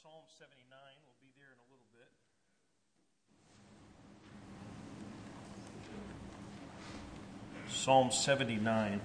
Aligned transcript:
Psalm 0.00 0.22
79. 0.38 0.78
We'll 1.04 1.12
be 1.20 1.28
there 1.36 1.48
in 1.52 1.58
a 1.58 1.68
little 1.68 1.86
bit. 1.92 2.08
Psalm 7.68 8.10
79. 8.10 9.00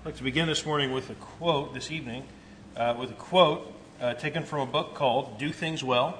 I'd 0.00 0.04
like 0.04 0.16
to 0.16 0.22
begin 0.22 0.48
this 0.48 0.66
morning 0.66 0.92
with 0.92 1.08
a 1.10 1.14
quote, 1.14 1.72
this 1.72 1.90
evening, 1.90 2.24
uh, 2.76 2.96
with 2.98 3.10
a 3.10 3.14
quote 3.14 3.72
uh, 4.00 4.14
taken 4.14 4.42
from 4.42 4.60
a 4.60 4.66
book 4.66 4.94
called 4.94 5.38
Do 5.38 5.52
Things 5.52 5.84
Well. 5.84 6.18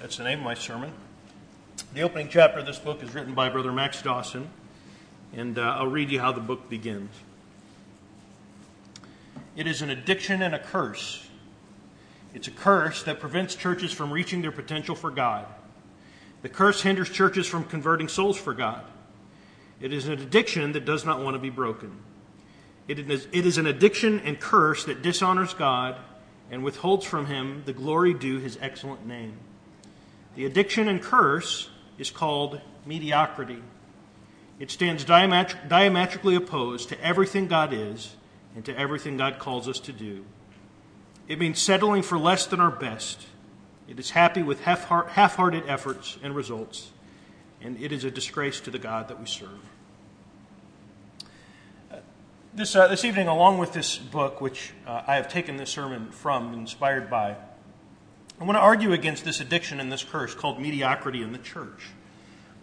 That's 0.00 0.16
the 0.16 0.24
name 0.24 0.38
of 0.38 0.44
my 0.44 0.54
sermon. 0.54 0.92
The 1.94 2.00
opening 2.02 2.28
chapter 2.30 2.60
of 2.60 2.66
this 2.66 2.78
book 2.78 3.02
is 3.02 3.14
written 3.14 3.34
by 3.34 3.50
Brother 3.50 3.70
Max 3.70 4.00
Dawson, 4.00 4.48
and 5.34 5.58
uh, 5.58 5.62
I'll 5.62 5.86
read 5.86 6.10
you 6.10 6.20
how 6.20 6.32
the 6.32 6.40
book 6.40 6.68
begins. 6.68 7.10
It 9.56 9.66
is 9.66 9.82
an 9.82 9.90
addiction 9.90 10.42
and 10.42 10.54
a 10.54 10.58
curse. 10.58 11.28
It's 12.34 12.48
a 12.48 12.52
curse 12.52 13.02
that 13.02 13.20
prevents 13.20 13.54
churches 13.54 13.92
from 13.92 14.12
reaching 14.12 14.42
their 14.42 14.52
potential 14.52 14.94
for 14.94 15.10
God. 15.10 15.46
The 16.42 16.48
curse 16.48 16.82
hinders 16.82 17.10
churches 17.10 17.46
from 17.46 17.64
converting 17.64 18.08
souls 18.08 18.36
for 18.36 18.54
God. 18.54 18.84
It 19.80 19.92
is 19.92 20.06
an 20.06 20.14
addiction 20.14 20.72
that 20.72 20.84
does 20.84 21.04
not 21.04 21.22
want 21.22 21.34
to 21.34 21.40
be 21.40 21.50
broken. 21.50 21.92
It 22.88 22.98
is, 22.98 23.26
it 23.32 23.46
is 23.46 23.58
an 23.58 23.66
addiction 23.66 24.20
and 24.20 24.40
curse 24.40 24.84
that 24.84 25.02
dishonors 25.02 25.54
God 25.54 25.96
and 26.50 26.64
withholds 26.64 27.04
from 27.04 27.26
him 27.26 27.62
the 27.64 27.72
glory 27.72 28.14
due 28.14 28.38
his 28.38 28.58
excellent 28.60 29.06
name. 29.06 29.34
The 30.34 30.46
addiction 30.46 30.88
and 30.88 31.00
curse 31.00 31.70
is 31.98 32.10
called 32.10 32.60
mediocrity. 32.86 33.62
It 34.58 34.70
stands 34.70 35.04
diametri- 35.04 35.68
diametrically 35.68 36.34
opposed 36.34 36.88
to 36.90 37.04
everything 37.04 37.48
God 37.48 37.72
is 37.72 38.16
and 38.54 38.64
to 38.64 38.78
everything 38.78 39.16
God 39.16 39.38
calls 39.38 39.68
us 39.68 39.80
to 39.80 39.92
do. 39.92 40.24
It 41.28 41.38
means 41.38 41.60
settling 41.60 42.02
for 42.02 42.18
less 42.18 42.46
than 42.46 42.60
our 42.60 42.70
best. 42.70 43.26
It 43.88 43.98
is 43.98 44.10
happy 44.10 44.42
with 44.42 44.60
half 44.60 44.84
hearted 44.84 45.64
efforts 45.66 46.18
and 46.22 46.34
results. 46.34 46.90
And 47.60 47.80
it 47.80 47.92
is 47.92 48.04
a 48.04 48.10
disgrace 48.10 48.60
to 48.62 48.70
the 48.70 48.78
God 48.78 49.08
that 49.08 49.20
we 49.20 49.26
serve. 49.26 49.60
This, 52.54 52.76
uh, 52.76 52.86
this 52.88 53.04
evening, 53.06 53.28
along 53.28 53.56
with 53.58 53.72
this 53.72 53.96
book, 53.96 54.42
which 54.42 54.72
uh, 54.86 55.02
I 55.06 55.16
have 55.16 55.28
taken 55.28 55.56
this 55.56 55.70
sermon 55.70 56.10
from, 56.10 56.52
inspired 56.52 57.08
by, 57.08 57.36
I 58.38 58.44
want 58.44 58.56
to 58.56 58.60
argue 58.60 58.92
against 58.92 59.24
this 59.24 59.40
addiction 59.40 59.80
and 59.80 59.90
this 59.90 60.04
curse 60.04 60.34
called 60.34 60.60
mediocrity 60.60 61.22
in 61.22 61.32
the 61.32 61.38
church. 61.38 61.88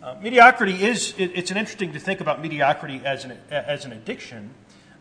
Uh, 0.02 0.16
mediocrity 0.22 0.82
is, 0.82 1.14
it, 1.18 1.32
it's 1.36 1.52
an 1.52 1.58
interesting 1.58 1.92
to 1.92 2.00
think 2.00 2.22
about 2.22 2.42
mediocrity 2.42 3.02
as 3.04 3.26
an, 3.26 3.38
as 3.50 3.84
an 3.84 3.92
addiction 3.92 4.50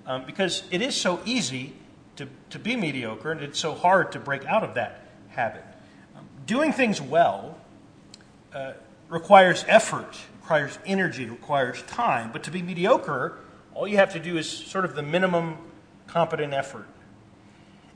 um, 0.06 0.24
because 0.26 0.64
it 0.72 0.82
is 0.82 0.96
so 0.96 1.20
easy 1.24 1.72
to, 2.16 2.26
to 2.50 2.58
be 2.58 2.74
mediocre 2.74 3.30
and 3.30 3.40
it's 3.40 3.60
so 3.60 3.74
hard 3.74 4.10
to 4.10 4.18
break 4.18 4.44
out 4.46 4.64
of 4.64 4.74
that 4.74 5.04
habit. 5.28 5.64
Um, 6.16 6.26
doing 6.46 6.72
things 6.72 7.00
well 7.00 7.56
uh, 8.52 8.72
requires 9.08 9.64
effort, 9.68 10.18
requires 10.40 10.76
energy, 10.84 11.26
requires 11.26 11.80
time, 11.82 12.32
but 12.32 12.42
to 12.42 12.50
be 12.50 12.60
mediocre, 12.60 13.38
all 13.74 13.86
you 13.86 13.98
have 13.98 14.12
to 14.14 14.18
do 14.18 14.36
is 14.36 14.50
sort 14.50 14.84
of 14.84 14.96
the 14.96 15.02
minimum 15.02 15.58
competent 16.08 16.52
effort. 16.52 16.88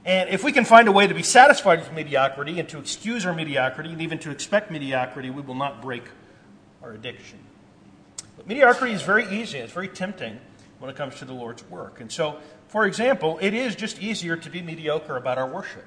And 0.04 0.30
if 0.30 0.44
we 0.44 0.52
can 0.52 0.64
find 0.64 0.86
a 0.86 0.92
way 0.92 1.08
to 1.08 1.14
be 1.14 1.22
satisfied 1.24 1.80
with 1.80 1.92
mediocrity 1.92 2.60
and 2.60 2.68
to 2.68 2.78
excuse 2.78 3.26
our 3.26 3.34
mediocrity 3.34 3.90
and 3.90 4.00
even 4.00 4.20
to 4.20 4.30
expect 4.30 4.70
mediocrity, 4.70 5.30
we 5.30 5.42
will 5.42 5.56
not 5.56 5.82
break 5.82 6.04
our 6.82 6.92
addiction. 6.92 7.38
But 8.36 8.46
mediocrity 8.46 8.94
is 8.94 9.02
very 9.02 9.26
easy, 9.28 9.58
it's 9.58 9.72
very 9.72 9.88
tempting 9.88 10.38
when 10.78 10.90
it 10.90 10.96
comes 10.96 11.16
to 11.16 11.24
the 11.24 11.32
Lord's 11.32 11.62
work. 11.70 12.00
And 12.00 12.10
so, 12.10 12.38
for 12.68 12.86
example, 12.86 13.38
it 13.40 13.54
is 13.54 13.76
just 13.76 14.02
easier 14.02 14.36
to 14.36 14.50
be 14.50 14.62
mediocre 14.62 15.16
about 15.16 15.38
our 15.38 15.48
worship. 15.48 15.84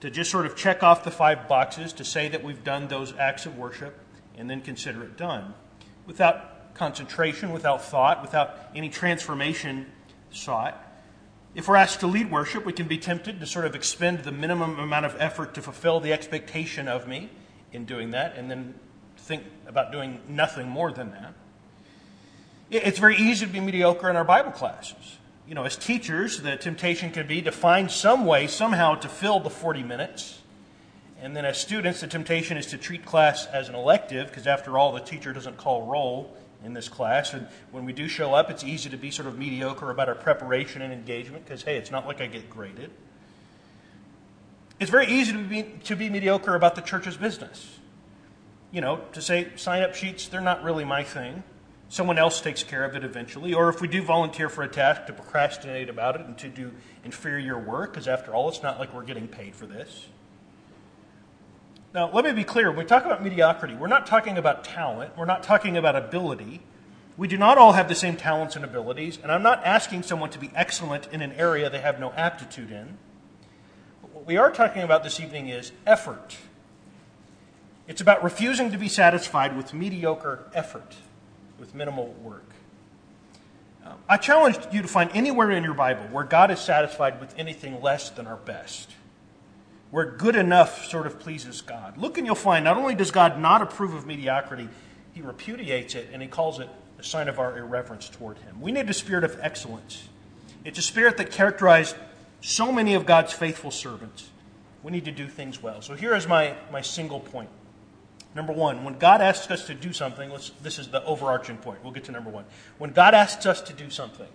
To 0.00 0.10
just 0.10 0.30
sort 0.30 0.46
of 0.46 0.56
check 0.56 0.82
off 0.82 1.04
the 1.04 1.10
five 1.10 1.46
boxes 1.46 1.92
to 1.94 2.04
say 2.04 2.28
that 2.28 2.42
we've 2.42 2.64
done 2.64 2.88
those 2.88 3.14
acts 3.18 3.46
of 3.46 3.56
worship 3.58 3.98
and 4.36 4.48
then 4.48 4.60
consider 4.60 5.04
it 5.04 5.16
done. 5.16 5.54
Without 6.06 6.74
concentration, 6.74 7.52
without 7.52 7.82
thought, 7.82 8.22
without 8.22 8.56
any 8.74 8.88
transformation 8.88 9.86
sought. 10.30 10.76
If 11.54 11.68
we're 11.68 11.76
asked 11.76 12.00
to 12.00 12.06
lead 12.06 12.30
worship, 12.30 12.64
we 12.64 12.72
can 12.72 12.88
be 12.88 12.96
tempted 12.96 13.38
to 13.40 13.46
sort 13.46 13.66
of 13.66 13.74
expend 13.74 14.20
the 14.20 14.32
minimum 14.32 14.78
amount 14.78 15.04
of 15.04 15.14
effort 15.18 15.54
to 15.54 15.62
fulfill 15.62 16.00
the 16.00 16.12
expectation 16.12 16.88
of 16.88 17.06
me 17.06 17.30
in 17.72 17.84
doing 17.84 18.10
that, 18.12 18.36
and 18.36 18.50
then 18.50 18.74
think 19.22 19.44
about 19.66 19.92
doing 19.92 20.20
nothing 20.28 20.68
more 20.68 20.92
than 20.92 21.10
that. 21.12 21.34
It's 22.70 22.98
very 22.98 23.16
easy 23.16 23.46
to 23.46 23.52
be 23.52 23.60
mediocre 23.60 24.08
in 24.10 24.16
our 24.16 24.24
Bible 24.24 24.50
classes. 24.50 25.18
You 25.46 25.54
know, 25.54 25.64
as 25.64 25.76
teachers, 25.76 26.40
the 26.40 26.56
temptation 26.56 27.10
can 27.10 27.26
be 27.26 27.42
to 27.42 27.52
find 27.52 27.90
some 27.90 28.24
way, 28.24 28.46
somehow, 28.46 28.94
to 28.96 29.08
fill 29.08 29.40
the 29.40 29.50
40 29.50 29.82
minutes. 29.82 30.40
And 31.20 31.36
then 31.36 31.44
as 31.44 31.60
students, 31.60 32.00
the 32.00 32.06
temptation 32.06 32.56
is 32.56 32.66
to 32.66 32.78
treat 32.78 33.04
class 33.04 33.46
as 33.46 33.68
an 33.68 33.74
elective, 33.74 34.28
because 34.28 34.46
after 34.46 34.78
all, 34.78 34.92
the 34.92 35.00
teacher 35.00 35.32
doesn't 35.32 35.56
call 35.56 35.86
roll 35.86 36.36
in 36.64 36.72
this 36.72 36.88
class. 36.88 37.34
And 37.34 37.46
when 37.70 37.84
we 37.84 37.92
do 37.92 38.08
show 38.08 38.34
up, 38.34 38.50
it's 38.50 38.64
easy 38.64 38.88
to 38.90 38.96
be 38.96 39.10
sort 39.10 39.28
of 39.28 39.38
mediocre 39.38 39.90
about 39.90 40.08
our 40.08 40.14
preparation 40.14 40.82
and 40.82 40.92
engagement 40.92 41.44
because, 41.44 41.62
hey, 41.62 41.76
it's 41.76 41.90
not 41.90 42.06
like 42.06 42.20
I 42.20 42.26
get 42.26 42.48
graded. 42.48 42.90
It's 44.80 44.90
very 44.90 45.06
easy 45.06 45.32
to 45.32 45.38
be, 45.38 45.62
to 45.84 45.94
be 45.94 46.08
mediocre 46.08 46.54
about 46.54 46.74
the 46.74 46.80
church's 46.80 47.16
business. 47.16 47.78
You 48.72 48.80
know, 48.80 49.02
to 49.12 49.22
say 49.22 49.48
sign 49.56 49.82
up 49.82 49.94
sheets, 49.94 50.26
they're 50.26 50.40
not 50.40 50.64
really 50.64 50.84
my 50.84 51.04
thing. 51.04 51.44
Someone 51.90 52.18
else 52.18 52.40
takes 52.40 52.64
care 52.64 52.84
of 52.84 52.96
it 52.96 53.04
eventually. 53.04 53.52
Or 53.52 53.68
if 53.68 53.82
we 53.82 53.86
do 53.86 54.02
volunteer 54.02 54.48
for 54.48 54.62
a 54.62 54.68
task, 54.68 55.04
to 55.06 55.12
procrastinate 55.12 55.90
about 55.90 56.16
it 56.16 56.22
and 56.22 56.38
to 56.38 56.48
do 56.48 56.72
inferior 57.04 57.58
work, 57.58 57.92
because 57.92 58.08
after 58.08 58.34
all, 58.34 58.48
it's 58.48 58.62
not 58.62 58.78
like 58.78 58.94
we're 58.94 59.04
getting 59.04 59.28
paid 59.28 59.54
for 59.54 59.66
this. 59.66 60.06
Now, 61.94 62.10
let 62.10 62.24
me 62.24 62.32
be 62.32 62.44
clear. 62.44 62.70
When 62.70 62.78
we 62.78 62.84
talk 62.86 63.04
about 63.04 63.22
mediocrity, 63.22 63.74
we're 63.74 63.88
not 63.88 64.06
talking 64.06 64.38
about 64.38 64.64
talent, 64.64 65.18
we're 65.18 65.26
not 65.26 65.42
talking 65.42 65.76
about 65.76 65.94
ability. 65.94 66.62
We 67.18 67.28
do 67.28 67.36
not 67.36 67.58
all 67.58 67.72
have 67.72 67.88
the 67.88 67.94
same 67.94 68.16
talents 68.16 68.56
and 68.56 68.64
abilities, 68.64 69.18
and 69.22 69.30
I'm 69.30 69.42
not 69.42 69.62
asking 69.66 70.04
someone 70.04 70.30
to 70.30 70.38
be 70.38 70.50
excellent 70.54 71.08
in 71.12 71.20
an 71.20 71.32
area 71.32 71.68
they 71.68 71.80
have 71.80 72.00
no 72.00 72.12
aptitude 72.12 72.70
in. 72.70 72.96
But 74.00 74.14
what 74.14 74.26
we 74.26 74.38
are 74.38 74.50
talking 74.50 74.80
about 74.80 75.04
this 75.04 75.20
evening 75.20 75.48
is 75.48 75.72
effort. 75.86 76.38
It's 77.88 78.00
about 78.00 78.22
refusing 78.22 78.70
to 78.70 78.78
be 78.78 78.88
satisfied 78.88 79.56
with 79.56 79.74
mediocre 79.74 80.46
effort, 80.54 80.96
with 81.58 81.74
minimal 81.74 82.08
work. 82.22 82.48
I 84.08 84.16
challenged 84.16 84.68
you 84.72 84.80
to 84.82 84.88
find 84.88 85.10
anywhere 85.12 85.50
in 85.50 85.64
your 85.64 85.74
Bible 85.74 86.04
where 86.12 86.24
God 86.24 86.50
is 86.50 86.60
satisfied 86.60 87.20
with 87.20 87.34
anything 87.36 87.82
less 87.82 88.10
than 88.10 88.26
our 88.26 88.36
best 88.36 88.92
where 89.92 90.06
good 90.06 90.36
enough 90.36 90.86
sort 90.86 91.06
of 91.06 91.20
pleases 91.20 91.60
God. 91.60 91.98
Look 91.98 92.16
and 92.16 92.26
you'll 92.26 92.34
find 92.34 92.64
not 92.64 92.78
only 92.78 92.94
does 92.94 93.10
God 93.10 93.38
not 93.38 93.60
approve 93.60 93.92
of 93.92 94.06
mediocrity, 94.06 94.68
he 95.12 95.20
repudiates 95.20 95.94
it 95.94 96.08
and 96.12 96.22
he 96.22 96.28
calls 96.28 96.58
it 96.60 96.68
a 96.98 97.04
sign 97.04 97.28
of 97.28 97.38
our 97.38 97.58
irreverence 97.58 98.08
toward 98.08 98.38
him. 98.38 98.58
We 98.62 98.72
need 98.72 98.88
a 98.88 98.94
spirit 98.94 99.22
of 99.22 99.38
excellence. 99.42 100.08
It's 100.64 100.78
a 100.78 100.82
spirit 100.82 101.18
that 101.18 101.30
characterized 101.30 101.94
so 102.40 102.72
many 102.72 102.94
of 102.94 103.04
God's 103.04 103.34
faithful 103.34 103.70
servants. 103.70 104.30
We 104.82 104.92
need 104.92 105.04
to 105.04 105.12
do 105.12 105.28
things 105.28 105.62
well. 105.62 105.82
So 105.82 105.94
here 105.94 106.14
is 106.14 106.26
my, 106.26 106.56
my 106.72 106.80
single 106.80 107.20
point. 107.20 107.50
Number 108.34 108.52
one, 108.52 108.84
when 108.84 108.98
God 108.98 109.20
asks 109.20 109.50
us 109.50 109.66
to 109.66 109.74
do 109.74 109.92
something, 109.92 110.30
this 110.62 110.78
is 110.78 110.88
the 110.88 111.04
overarching 111.04 111.58
point. 111.58 111.82
We'll 111.82 111.92
get 111.92 112.04
to 112.04 112.12
number 112.12 112.30
one. 112.30 112.44
When 112.78 112.90
God 112.90 113.14
asks 113.14 113.44
us 113.44 113.60
to 113.62 113.72
do 113.72 113.90
something, 113.90 114.28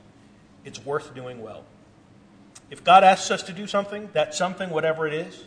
it's 0.65 0.83
worth 0.83 1.15
doing 1.15 1.41
well. 1.41 1.63
If 2.69 2.83
God 2.83 3.03
asks 3.03 3.31
us 3.31 3.43
to 3.43 3.53
do 3.53 3.65
something, 3.65 4.09
that 4.13 4.35
something, 4.35 4.69
whatever 4.69 5.07
it 5.07 5.13
is, 5.13 5.43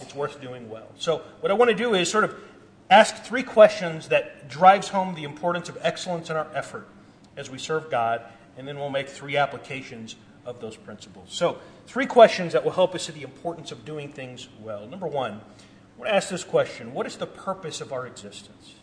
it's 0.00 0.14
worth 0.14 0.40
doing 0.40 0.68
well. 0.68 0.88
So, 0.98 1.22
what 1.40 1.52
I 1.52 1.54
want 1.54 1.70
to 1.70 1.76
do 1.76 1.94
is 1.94 2.10
sort 2.10 2.24
of 2.24 2.34
ask 2.90 3.22
three 3.22 3.42
questions 3.42 4.08
that 4.08 4.48
drives 4.48 4.88
home 4.88 5.14
the 5.14 5.24
importance 5.24 5.68
of 5.68 5.78
excellence 5.82 6.30
in 6.30 6.36
our 6.36 6.48
effort 6.54 6.88
as 7.36 7.50
we 7.50 7.58
serve 7.58 7.90
God, 7.90 8.22
and 8.56 8.66
then 8.66 8.76
we'll 8.76 8.90
make 8.90 9.08
three 9.08 9.36
applications 9.36 10.16
of 10.46 10.60
those 10.60 10.76
principles. 10.76 11.28
So, 11.32 11.58
three 11.86 12.06
questions 12.06 12.52
that 12.54 12.64
will 12.64 12.72
help 12.72 12.94
us 12.94 13.06
see 13.06 13.12
the 13.12 13.22
importance 13.22 13.70
of 13.70 13.84
doing 13.84 14.10
things 14.10 14.48
well. 14.60 14.86
Number 14.86 15.06
one, 15.06 15.40
I 15.94 16.00
want 16.00 16.10
to 16.10 16.14
ask 16.14 16.28
this 16.28 16.44
question 16.44 16.92
What 16.92 17.06
is 17.06 17.16
the 17.16 17.26
purpose 17.26 17.80
of 17.80 17.92
our 17.92 18.06
existence? 18.06 18.74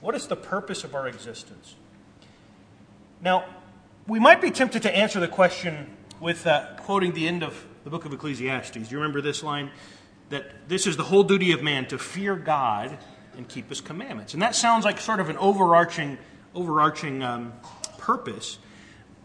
What 0.00 0.14
is 0.14 0.26
the 0.26 0.36
purpose 0.36 0.84
of 0.84 0.94
our 0.94 1.08
existence? 1.08 1.74
Now, 3.20 3.44
we 4.06 4.20
might 4.20 4.40
be 4.40 4.50
tempted 4.50 4.82
to 4.82 4.96
answer 4.96 5.18
the 5.18 5.28
question 5.28 5.96
with 6.20 6.46
uh, 6.46 6.66
quoting 6.76 7.12
the 7.12 7.26
end 7.26 7.42
of 7.42 7.66
the 7.84 7.90
book 7.90 8.04
of 8.04 8.12
Ecclesiastes. 8.12 8.72
Do 8.72 8.80
you 8.80 8.98
remember 8.98 9.20
this 9.20 9.42
line? 9.42 9.70
That 10.30 10.68
this 10.68 10.86
is 10.86 10.96
the 10.96 11.04
whole 11.04 11.24
duty 11.24 11.52
of 11.52 11.62
man 11.62 11.86
to 11.88 11.98
fear 11.98 12.36
God 12.36 12.96
and 13.36 13.48
keep 13.48 13.68
his 13.68 13.80
commandments. 13.80 14.34
And 14.34 14.42
that 14.42 14.54
sounds 14.54 14.84
like 14.84 15.00
sort 15.00 15.20
of 15.20 15.28
an 15.28 15.38
overarching, 15.38 16.18
overarching 16.54 17.22
um, 17.22 17.52
purpose. 17.98 18.58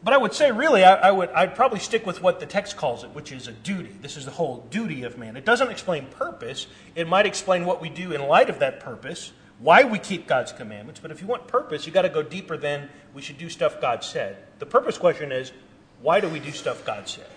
But 0.04 0.14
I 0.14 0.18
would 0.18 0.34
say, 0.34 0.52
really, 0.52 0.84
I, 0.84 0.96
I, 0.96 1.12
would, 1.12 1.30
I'd 1.30 1.56
probably 1.56 1.80
stick 1.80 2.06
with 2.06 2.22
what 2.22 2.40
the 2.42 2.46
text 2.46 2.76
calls 2.76 3.06
it, 3.06 3.12
which 3.12 3.32
is 3.32 3.48
a 3.48 3.54
duty. 3.54 3.92
This 4.02 4.18
is 4.18 4.26
the 4.26 4.32
whole 4.32 4.68
duty 4.70 5.04
of 5.04 5.18
man. 5.18 5.38
It 5.38 5.46
doesn't 5.46 5.72
explain 5.72 6.08
purpose. 6.08 6.68
It 6.94 7.08
might 7.08 7.26
explain 7.26 7.66
what 7.66 7.82
we 7.82 7.90
do 7.90 8.12
in 8.12 8.22
light 8.28 8.50
of 8.50 8.60
that 8.60 8.82
purpose, 8.82 9.32
why 9.60 9.86
we 9.86 10.00
keep 10.00 10.28
God's 10.28 10.52
commandments. 10.52 11.00
But 11.00 11.12
if 11.12 11.22
you 11.22 11.28
want 11.28 11.48
purpose, 11.48 11.86
you've 11.86 11.94
got 11.94 12.02
to 12.02 12.10
go 12.10 12.22
deeper 12.22 12.58
than 12.58 12.90
we 13.14 13.22
should 13.22 13.38
do 13.38 13.50
stuff 13.50 13.80
God 13.80 14.04
said. 14.04 14.38
The 14.60 14.66
purpose 14.66 14.98
question 14.98 15.32
is, 15.32 15.54
why 16.02 16.20
do 16.20 16.28
we 16.28 16.40
do 16.40 16.52
stuff 16.52 16.86
God 16.86 17.08
said? 17.08 17.28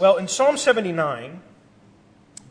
Well, 0.00 0.16
in 0.16 0.26
Psalm 0.26 0.56
79, 0.56 1.40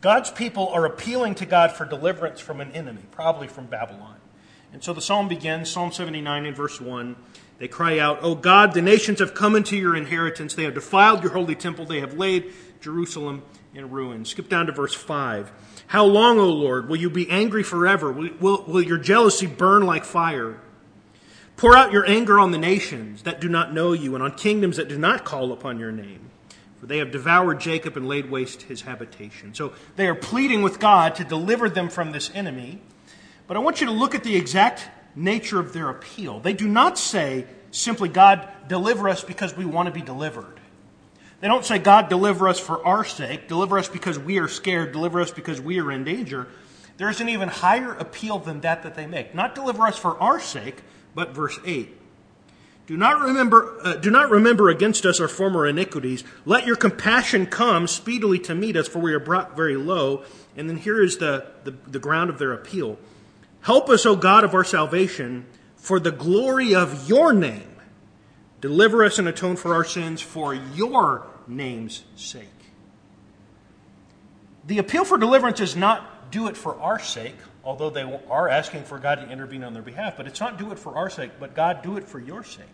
God's 0.00 0.30
people 0.30 0.68
are 0.68 0.86
appealing 0.86 1.34
to 1.36 1.46
God 1.46 1.72
for 1.72 1.84
deliverance 1.84 2.40
from 2.40 2.62
an 2.62 2.72
enemy, 2.72 3.02
probably 3.10 3.48
from 3.48 3.66
Babylon. 3.66 4.16
And 4.72 4.82
so 4.82 4.94
the 4.94 5.02
psalm 5.02 5.28
begins, 5.28 5.70
Psalm 5.70 5.92
79 5.92 6.46
in 6.46 6.54
verse 6.54 6.80
1. 6.80 7.16
They 7.58 7.68
cry 7.68 7.98
out, 7.98 8.18
O 8.22 8.34
God, 8.34 8.74
the 8.74 8.82
nations 8.82 9.20
have 9.20 9.34
come 9.34 9.54
into 9.54 9.76
your 9.76 9.94
inheritance. 9.94 10.54
They 10.54 10.64
have 10.64 10.74
defiled 10.74 11.22
your 11.22 11.32
holy 11.32 11.54
temple. 11.54 11.84
They 11.84 12.00
have 12.00 12.14
laid 12.14 12.52
Jerusalem 12.80 13.42
in 13.74 13.90
ruins. 13.90 14.30
Skip 14.30 14.48
down 14.48 14.66
to 14.66 14.72
verse 14.72 14.94
5. 14.94 15.52
How 15.88 16.04
long, 16.04 16.38
O 16.38 16.48
Lord, 16.48 16.88
will 16.88 16.96
you 16.96 17.10
be 17.10 17.30
angry 17.30 17.62
forever? 17.62 18.10
Will, 18.12 18.30
will, 18.40 18.64
will 18.66 18.82
your 18.82 18.98
jealousy 18.98 19.46
burn 19.46 19.86
like 19.86 20.04
fire? 20.04 20.58
Pour 21.56 21.76
out 21.76 21.92
your 21.92 22.08
anger 22.08 22.40
on 22.40 22.50
the 22.50 22.58
nations 22.58 23.22
that 23.22 23.40
do 23.40 23.48
not 23.48 23.72
know 23.72 23.92
you 23.92 24.14
and 24.14 24.22
on 24.24 24.32
kingdoms 24.32 24.76
that 24.76 24.88
do 24.88 24.98
not 24.98 25.24
call 25.24 25.52
upon 25.52 25.78
your 25.78 25.92
name. 25.92 26.30
For 26.80 26.86
they 26.86 26.98
have 26.98 27.12
devoured 27.12 27.60
Jacob 27.60 27.96
and 27.96 28.08
laid 28.08 28.30
waste 28.30 28.62
his 28.62 28.82
habitation. 28.82 29.54
So 29.54 29.72
they 29.94 30.08
are 30.08 30.16
pleading 30.16 30.62
with 30.62 30.80
God 30.80 31.14
to 31.14 31.24
deliver 31.24 31.68
them 31.68 31.88
from 31.88 32.10
this 32.10 32.30
enemy. 32.34 32.80
But 33.46 33.56
I 33.56 33.60
want 33.60 33.80
you 33.80 33.86
to 33.86 33.92
look 33.92 34.16
at 34.16 34.24
the 34.24 34.34
exact 34.34 34.88
nature 35.14 35.58
of 35.58 35.72
their 35.72 35.88
appeal. 35.90 36.40
They 36.40 36.52
do 36.52 36.68
not 36.68 36.98
say 36.98 37.46
simply, 37.70 38.08
God, 38.08 38.48
deliver 38.68 39.08
us 39.08 39.24
because 39.24 39.56
we 39.56 39.64
want 39.64 39.86
to 39.86 39.92
be 39.92 40.02
delivered. 40.02 40.60
They 41.40 41.48
don't 41.48 41.64
say, 41.64 41.78
God, 41.78 42.08
deliver 42.08 42.46
us 42.48 42.60
for 42.60 42.84
our 42.86 43.04
sake, 43.04 43.48
deliver 43.48 43.78
us 43.78 43.88
because 43.88 44.18
we 44.18 44.38
are 44.38 44.48
scared, 44.48 44.92
deliver 44.92 45.20
us 45.20 45.32
because 45.32 45.60
we 45.60 45.80
are 45.80 45.90
in 45.90 46.04
danger. 46.04 46.46
There's 46.98 47.20
an 47.20 47.28
even 47.28 47.48
higher 47.48 47.94
appeal 47.94 48.38
than 48.38 48.60
that 48.60 48.84
that 48.84 48.94
they 48.94 49.06
make. 49.06 49.34
Not 49.34 49.54
deliver 49.54 49.86
us 49.86 49.98
for 49.98 50.16
our 50.20 50.38
sake, 50.38 50.82
but 51.14 51.34
verse 51.34 51.58
8. 51.64 51.98
Do 52.86 52.96
not 52.96 53.20
remember, 53.20 53.78
uh, 53.82 53.94
do 53.94 54.10
not 54.10 54.30
remember 54.30 54.68
against 54.68 55.06
us 55.06 55.20
our 55.20 55.28
former 55.28 55.66
iniquities. 55.66 56.24
Let 56.44 56.66
your 56.66 56.76
compassion 56.76 57.46
come 57.46 57.86
speedily 57.86 58.38
to 58.40 58.54
meet 58.54 58.76
us, 58.76 58.86
for 58.86 58.98
we 58.98 59.12
are 59.12 59.20
brought 59.20 59.56
very 59.56 59.76
low. 59.76 60.24
And 60.56 60.68
then 60.68 60.76
here 60.76 61.02
is 61.02 61.18
the, 61.18 61.46
the, 61.64 61.74
the 61.86 61.98
ground 61.98 62.28
of 62.28 62.38
their 62.38 62.52
appeal. 62.52 62.98
Help 63.62 63.88
us, 63.88 64.04
O 64.04 64.16
God 64.16 64.42
of 64.44 64.54
our 64.54 64.64
salvation, 64.64 65.46
for 65.76 66.00
the 66.00 66.10
glory 66.10 66.74
of 66.74 67.08
your 67.08 67.32
name. 67.32 67.76
Deliver 68.60 69.04
us 69.04 69.18
and 69.18 69.28
atone 69.28 69.56
for 69.56 69.74
our 69.74 69.84
sins 69.84 70.20
for 70.20 70.52
your 70.52 71.26
name's 71.46 72.04
sake. 72.16 72.48
The 74.66 74.78
appeal 74.78 75.04
for 75.04 75.16
deliverance 75.16 75.60
is 75.60 75.74
not 75.76 76.30
do 76.30 76.48
it 76.48 76.56
for 76.56 76.80
our 76.80 76.98
sake, 76.98 77.36
although 77.64 77.90
they 77.90 78.02
are 78.30 78.48
asking 78.48 78.84
for 78.84 78.98
God 78.98 79.16
to 79.16 79.28
intervene 79.28 79.64
on 79.64 79.74
their 79.74 79.82
behalf, 79.82 80.16
but 80.16 80.26
it's 80.26 80.40
not 80.40 80.58
do 80.58 80.72
it 80.72 80.78
for 80.78 80.96
our 80.96 81.10
sake, 81.10 81.32
but 81.38 81.54
God, 81.54 81.82
do 81.82 81.96
it 81.96 82.08
for 82.08 82.18
your 82.18 82.42
sake. 82.42 82.66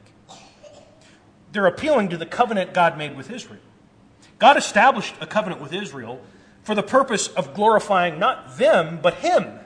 They're 1.52 1.66
appealing 1.66 2.10
to 2.10 2.16
the 2.16 2.26
covenant 2.26 2.72
God 2.72 2.96
made 2.96 3.16
with 3.16 3.30
Israel. 3.30 3.60
God 4.38 4.56
established 4.56 5.14
a 5.20 5.26
covenant 5.26 5.60
with 5.60 5.72
Israel 5.72 6.20
for 6.62 6.74
the 6.74 6.82
purpose 6.82 7.28
of 7.28 7.54
glorifying 7.54 8.18
not 8.18 8.58
them, 8.58 9.00
but 9.02 9.14
Him 9.14 9.58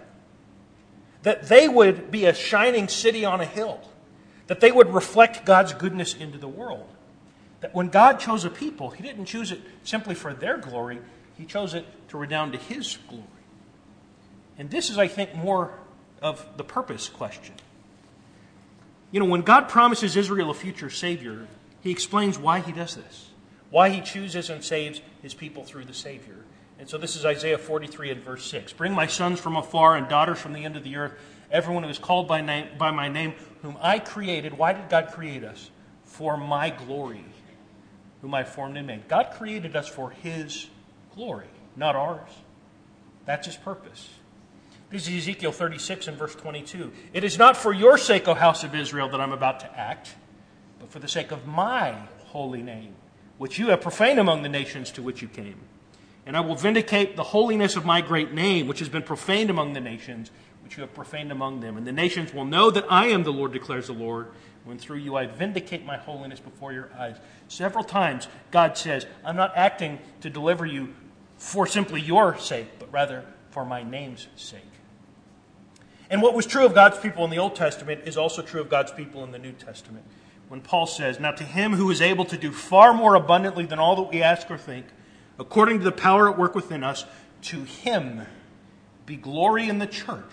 that 1.23 1.49
they 1.49 1.69
would 1.69 2.11
be 2.11 2.27
a 2.27 2.35
shining 2.35 2.89
city 2.89 3.25
on 3.25 3.41
a 3.41 3.45
hill, 3.45 3.81
that 4.49 4.61
they 4.61 4.73
would 4.73 4.93
reflect 4.93 5.45
God's 5.45 5.73
goodness 5.73 6.15
into 6.15 6.39
the 6.39 6.49
world. 6.49 6.89
That 7.61 7.75
when 7.75 7.89
God 7.89 8.19
chose 8.19 8.45
a 8.45 8.51
people, 8.51 8.91
He 8.91 9.03
didn't 9.03 9.27
choose 9.27 9.53
it 9.53 9.61
simply 9.85 10.15
for 10.15 10.35
their 10.35 10.59
glory, 10.59 10.99
He 11.39 11.45
chose 11.45 11.75
it 11.75 11.87
to 12.09 12.19
redound 12.19 12.53
to 12.53 12.59
His 12.59 12.99
glory. 13.09 13.25
And 14.59 14.71
this 14.71 14.91
is, 14.91 14.99
I 14.99 15.09
think, 15.09 15.35
more 15.35 15.73
of 16.21 16.45
the 16.57 16.65
purpose 16.65 17.09
question. 17.09 17.55
You 19.11 19.21
know, 19.21 19.27
when 19.27 19.43
God 19.43 19.69
promises 19.69 20.17
Israel 20.17 20.51
a 20.51 20.55
future 20.55 20.91
Savior, 20.91 21.47
He 21.83 21.91
explains 21.91 22.39
why 22.39 22.61
He 22.61 22.73
does 22.73 22.97
this, 22.97 23.31
why 23.71 23.91
He 23.91 24.01
chooses 24.01 24.51
and 24.51 24.65
saves 24.65 25.01
His 25.23 25.35
people 25.35 25.65
through 25.65 25.85
the 25.85 25.95
Savior. 25.95 26.42
And 26.83 26.91
so 26.91 26.99
this 26.99 27.15
is 27.15 27.25
Isaiah 27.25 27.59
43 27.59 28.11
and 28.11 28.25
verse 28.25 28.45
6. 28.47 28.73
Bring 28.73 28.93
my 28.93 29.07
sons 29.07 29.39
from 29.39 29.55
afar 29.55 29.97
and 29.97 30.09
daughters 30.09 30.41
from 30.41 30.53
the 30.53 30.65
end 30.65 30.75
of 30.75 30.83
the 30.83 30.97
earth, 30.97 31.13
everyone 31.49 31.85
who 31.85 31.89
is 31.89 31.99
called 32.01 32.27
by, 32.27 32.41
name, 32.41 32.71
by 32.77 32.91
my 32.91 33.09
name, 33.09 33.35
whom 33.63 33.77
I 33.81 34.01
created. 34.01 34.59
Why 34.59 34.73
did 34.73 34.89
God 34.89 35.13
create 35.13 35.45
us? 35.45 35.71
For 36.03 36.37
my 36.37 36.71
glory, 36.71 37.25
whom 38.21 38.35
I 38.35 38.43
formed 38.43 38.77
and 38.77 38.89
made. 38.89 39.07
God 39.07 39.31
created 39.31 39.77
us 39.77 39.87
for 39.87 40.11
His 40.11 40.71
glory, 41.15 41.47
not 41.77 41.95
ours. 41.95 42.31
That's 43.27 43.47
His 43.47 43.55
purpose. 43.55 44.09
This 44.91 45.07
is 45.07 45.19
Ezekiel 45.19 45.53
36 45.53 46.09
and 46.09 46.19
verse 46.19 46.35
22. 46.35 46.91
It 47.13 47.23
is 47.23 47.39
not 47.39 47.57
for 47.57 47.73
your 47.73 47.97
sake, 47.97 48.27
O 48.27 48.35
house 48.35 48.65
of 48.65 48.75
Israel, 48.75 49.09
that 49.11 49.21
I'm 49.21 49.33
about 49.33 49.61
to 49.61 49.79
act, 49.79 50.17
but 50.81 50.91
for 50.91 50.99
the 50.99 51.07
sake 51.07 51.31
of 51.31 51.47
my 51.47 51.93
holy 52.25 52.61
name, 52.61 52.97
which 53.39 53.57
you 53.61 53.69
have 53.69 53.83
profaned 53.83 54.19
among 54.19 54.43
the 54.43 54.49
nations 54.49 54.91
to 54.91 55.03
which 55.03 55.23
you 55.23 55.29
came. 55.29 55.61
And 56.25 56.37
I 56.37 56.41
will 56.41 56.55
vindicate 56.55 57.17
the 57.17 57.25
holiness 57.25 57.77
of 57.77 57.85
my 57.85 58.01
great 58.01 58.33
name, 58.33 58.69
which 58.69 58.79
has 58.79 58.89
been 58.89 59.03
profaned 59.03 59.51
among 59.51 59.73
the 59.73 59.81
nations, 59.81 60.31
which 60.63 60.77
you 60.77 60.83
have 60.83 60.95
profaned 60.95 61.33
among 61.33 61.61
them. 61.61 61.77
And 61.77 61.87
the 61.87 61.93
nations 61.93 62.33
will 62.33 62.45
know 62.45 62.71
that 62.71 62.91
I 62.91 63.07
am 63.07 63.25
the 63.25 63.33
Lord, 63.33 63.53
declares 63.53 63.89
the 63.89 63.93
Lord, 63.93 64.29
when 64.65 64.79
through 64.79 64.99
you 64.99 65.17
I 65.17 65.27
vindicate 65.27 65.85
my 65.85 65.97
holiness 65.97 66.39
before 66.39 66.73
your 66.73 66.91
eyes. 66.97 67.17
Several 67.49 67.83
times, 67.83 68.29
God 68.51 68.79
says, 68.79 69.07
I'm 69.25 69.37
not 69.37 69.53
acting 69.57 69.99
to 70.21 70.31
deliver 70.31 70.65
you 70.65 70.95
for 71.37 71.67
simply 71.67 72.01
your 72.01 72.39
sake, 72.39 72.79
but 72.79 72.93
rather 72.93 73.25
for 73.51 73.65
my 73.65 73.83
name's 73.83 74.29
sake. 74.37 74.61
And 76.09 76.23
what 76.23 76.35
was 76.35 76.47
true 76.47 76.65
of 76.65 76.75
God's 76.75 76.99
people 76.99 77.25
in 77.25 77.31
the 77.31 77.39
Old 77.39 77.57
Testament 77.57 78.03
is 78.05 78.17
also 78.17 78.43
true 78.43 78.61
of 78.61 78.69
God's 78.69 78.93
people 78.93 79.25
in 79.25 79.33
the 79.33 79.39
New 79.39 79.53
Testament. 79.53 80.05
When 80.49 80.61
Paul 80.61 80.87
says, 80.87 81.19
Now 81.19 81.33
to 81.33 81.45
him 81.45 81.73
who 81.73 81.91
is 81.91 82.03
able 82.03 82.27
to 82.27 82.37
do 82.37 82.53
far 82.53 82.93
more 82.93 83.15
abundantly 83.15 83.65
than 83.65 83.79
all 83.79 83.97
that 83.97 84.11
we 84.11 84.23
ask 84.23 84.51
or 84.51 84.59
think, 84.59 84.87
according 85.43 85.79
to 85.79 85.85
the 85.85 85.93
power 85.93 86.31
at 86.31 86.39
work 86.39 86.55
within 86.55 86.85
us, 86.85 87.05
to 87.43 87.65
him 87.65 88.25
be 89.05 89.17
glory 89.17 89.69
in 89.69 89.79
the 89.79 89.87
church 89.87 90.33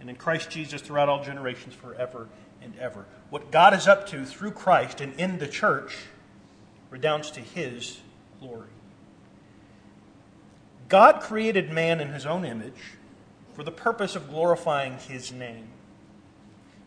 and 0.00 0.08
in 0.08 0.14
Christ 0.14 0.50
Jesus 0.50 0.80
throughout 0.80 1.08
all 1.08 1.24
generations 1.24 1.74
forever 1.74 2.28
and 2.62 2.72
ever. 2.78 3.06
What 3.30 3.50
God 3.50 3.74
is 3.74 3.88
up 3.88 4.06
to 4.08 4.24
through 4.24 4.52
Christ 4.52 5.00
and 5.00 5.18
in 5.18 5.38
the 5.38 5.48
church 5.48 5.96
redounds 6.90 7.32
to 7.32 7.40
his 7.40 8.00
glory. 8.38 8.68
God 10.88 11.20
created 11.20 11.72
man 11.72 12.00
in 12.00 12.10
his 12.10 12.24
own 12.24 12.44
image 12.44 12.98
for 13.54 13.64
the 13.64 13.72
purpose 13.72 14.14
of 14.14 14.28
glorifying 14.28 14.98
his 14.98 15.32
name. 15.32 15.66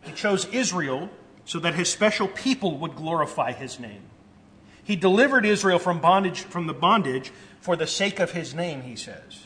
He 0.02 0.14
chose 0.14 0.46
Israel 0.46 1.10
so 1.44 1.60
that 1.60 1.76
his 1.76 1.92
special 1.92 2.30
people 2.30 2.78
would 2.78 2.96
glorify 2.96 3.52
his 3.52 3.82
name. 3.82 4.04
He 4.88 4.96
delivered 4.96 5.46
Israel 5.46 5.80
from 5.80 6.00
bondage 6.00 6.44
from 6.44 6.66
the 6.66 6.74
bondage 6.74 7.34
for 7.60 7.76
the 7.76 7.86
sake 7.86 8.22
of 8.22 8.32
his 8.32 8.56
name, 8.56 8.84
he 8.84 8.96
says. 8.96 9.44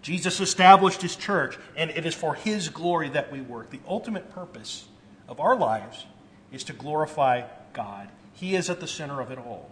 Jesus 0.00 0.40
established 0.40 1.02
his 1.02 1.14
church, 1.14 1.58
and 1.76 1.90
it 1.90 2.06
is 2.06 2.14
for 2.14 2.34
his 2.34 2.70
glory 2.70 3.10
that 3.10 3.30
we 3.30 3.42
work. 3.42 3.68
The 3.68 3.80
ultimate 3.86 4.32
purpose 4.32 4.86
of 5.28 5.40
our 5.40 5.54
lives 5.54 6.06
is 6.50 6.64
to 6.64 6.72
glorify 6.72 7.42
God. 7.74 8.08
He 8.32 8.56
is 8.56 8.70
at 8.70 8.80
the 8.80 8.86
center 8.86 9.20
of 9.20 9.30
it 9.30 9.36
all. 9.36 9.70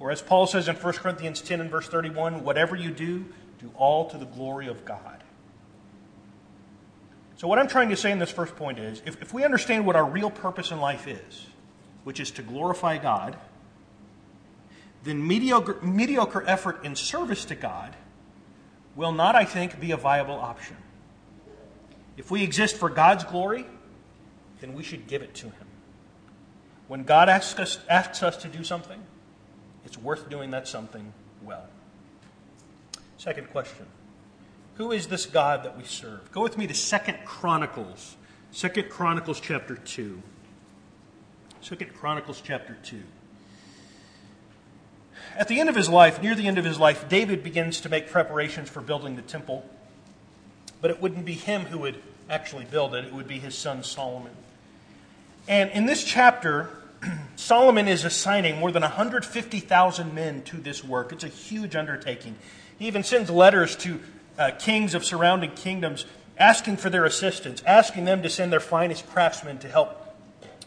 Or 0.00 0.10
as 0.10 0.20
Paul 0.20 0.48
says 0.48 0.66
in 0.66 0.74
1 0.74 0.94
Corinthians 0.94 1.40
10 1.40 1.60
and 1.60 1.70
verse 1.70 1.86
31, 1.86 2.42
whatever 2.42 2.74
you 2.74 2.90
do, 2.90 3.26
do 3.60 3.70
all 3.76 4.10
to 4.10 4.18
the 4.18 4.26
glory 4.26 4.66
of 4.66 4.84
God. 4.84 5.22
So, 7.36 7.46
what 7.46 7.60
I'm 7.60 7.68
trying 7.68 7.90
to 7.90 7.96
say 7.96 8.10
in 8.10 8.18
this 8.18 8.32
first 8.32 8.56
point 8.56 8.80
is 8.80 9.02
if, 9.06 9.22
if 9.22 9.32
we 9.32 9.44
understand 9.44 9.86
what 9.86 9.94
our 9.94 10.04
real 10.04 10.32
purpose 10.32 10.72
in 10.72 10.80
life 10.80 11.06
is, 11.06 11.46
which 12.02 12.18
is 12.18 12.32
to 12.32 12.42
glorify 12.42 12.98
God, 12.98 13.36
then 15.04 15.26
mediocre, 15.26 15.78
mediocre 15.82 16.44
effort 16.46 16.84
in 16.84 16.94
service 16.94 17.44
to 17.46 17.54
God 17.54 17.96
will 18.94 19.12
not, 19.12 19.34
I 19.34 19.44
think, 19.44 19.80
be 19.80 19.90
a 19.90 19.96
viable 19.96 20.34
option. 20.34 20.76
If 22.16 22.30
we 22.30 22.42
exist 22.42 22.76
for 22.76 22.88
God's 22.88 23.24
glory, 23.24 23.66
then 24.60 24.74
we 24.74 24.82
should 24.82 25.06
give 25.06 25.22
it 25.22 25.34
to 25.36 25.46
Him. 25.46 25.66
When 26.88 27.04
God 27.04 27.28
asks 27.28 27.58
us, 27.58 27.78
asks 27.88 28.22
us 28.22 28.36
to 28.38 28.48
do 28.48 28.62
something, 28.62 29.02
it's 29.84 29.98
worth 29.98 30.28
doing 30.28 30.50
that 30.50 30.68
something 30.68 31.12
well. 31.42 31.66
Second 33.16 33.50
question 33.50 33.86
Who 34.74 34.92
is 34.92 35.06
this 35.06 35.26
God 35.26 35.64
that 35.64 35.76
we 35.76 35.84
serve? 35.84 36.30
Go 36.32 36.42
with 36.42 36.58
me 36.58 36.66
to 36.66 36.74
Second 36.74 37.18
Chronicles, 37.24 38.16
Second 38.50 38.90
Chronicles 38.90 39.40
chapter 39.40 39.76
2. 39.76 40.22
Second 41.60 41.94
Chronicles 41.94 42.42
chapter 42.44 42.76
2. 42.82 43.02
At 45.36 45.48
the 45.48 45.60
end 45.60 45.68
of 45.68 45.74
his 45.74 45.88
life, 45.88 46.22
near 46.22 46.34
the 46.34 46.46
end 46.46 46.58
of 46.58 46.64
his 46.64 46.78
life, 46.78 47.08
David 47.08 47.42
begins 47.42 47.80
to 47.82 47.88
make 47.88 48.10
preparations 48.10 48.68
for 48.68 48.80
building 48.80 49.16
the 49.16 49.22
temple. 49.22 49.64
But 50.80 50.90
it 50.90 51.00
wouldn't 51.00 51.24
be 51.24 51.34
him 51.34 51.62
who 51.66 51.78
would 51.78 51.96
actually 52.28 52.64
build 52.64 52.94
it, 52.94 53.04
it 53.04 53.12
would 53.12 53.28
be 53.28 53.38
his 53.38 53.56
son 53.56 53.82
Solomon. 53.82 54.32
And 55.48 55.70
in 55.70 55.86
this 55.86 56.04
chapter, 56.04 56.70
Solomon 57.36 57.88
is 57.88 58.04
assigning 58.04 58.58
more 58.58 58.70
than 58.70 58.82
150,000 58.82 60.14
men 60.14 60.42
to 60.42 60.56
this 60.56 60.84
work. 60.84 61.12
It's 61.12 61.24
a 61.24 61.28
huge 61.28 61.74
undertaking. 61.76 62.36
He 62.78 62.86
even 62.86 63.02
sends 63.02 63.30
letters 63.30 63.76
to 63.76 64.00
uh, 64.38 64.50
kings 64.58 64.94
of 64.94 65.04
surrounding 65.04 65.52
kingdoms 65.52 66.06
asking 66.38 66.76
for 66.76 66.90
their 66.90 67.04
assistance, 67.04 67.62
asking 67.66 68.04
them 68.04 68.22
to 68.22 68.30
send 68.30 68.52
their 68.52 68.60
finest 68.60 69.08
craftsmen 69.08 69.58
to 69.58 69.68
help 69.68 70.16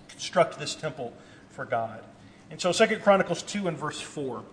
construct 0.10 0.60
this 0.60 0.76
temple 0.76 1.14
for 1.50 1.66
God. 1.66 2.02
And 2.50 2.62
so 2.62 2.72
2 2.72 3.00
Chronicles 3.00 3.42
2 3.44 3.68
and 3.68 3.78
verse 3.78 4.00
4. 4.00 4.44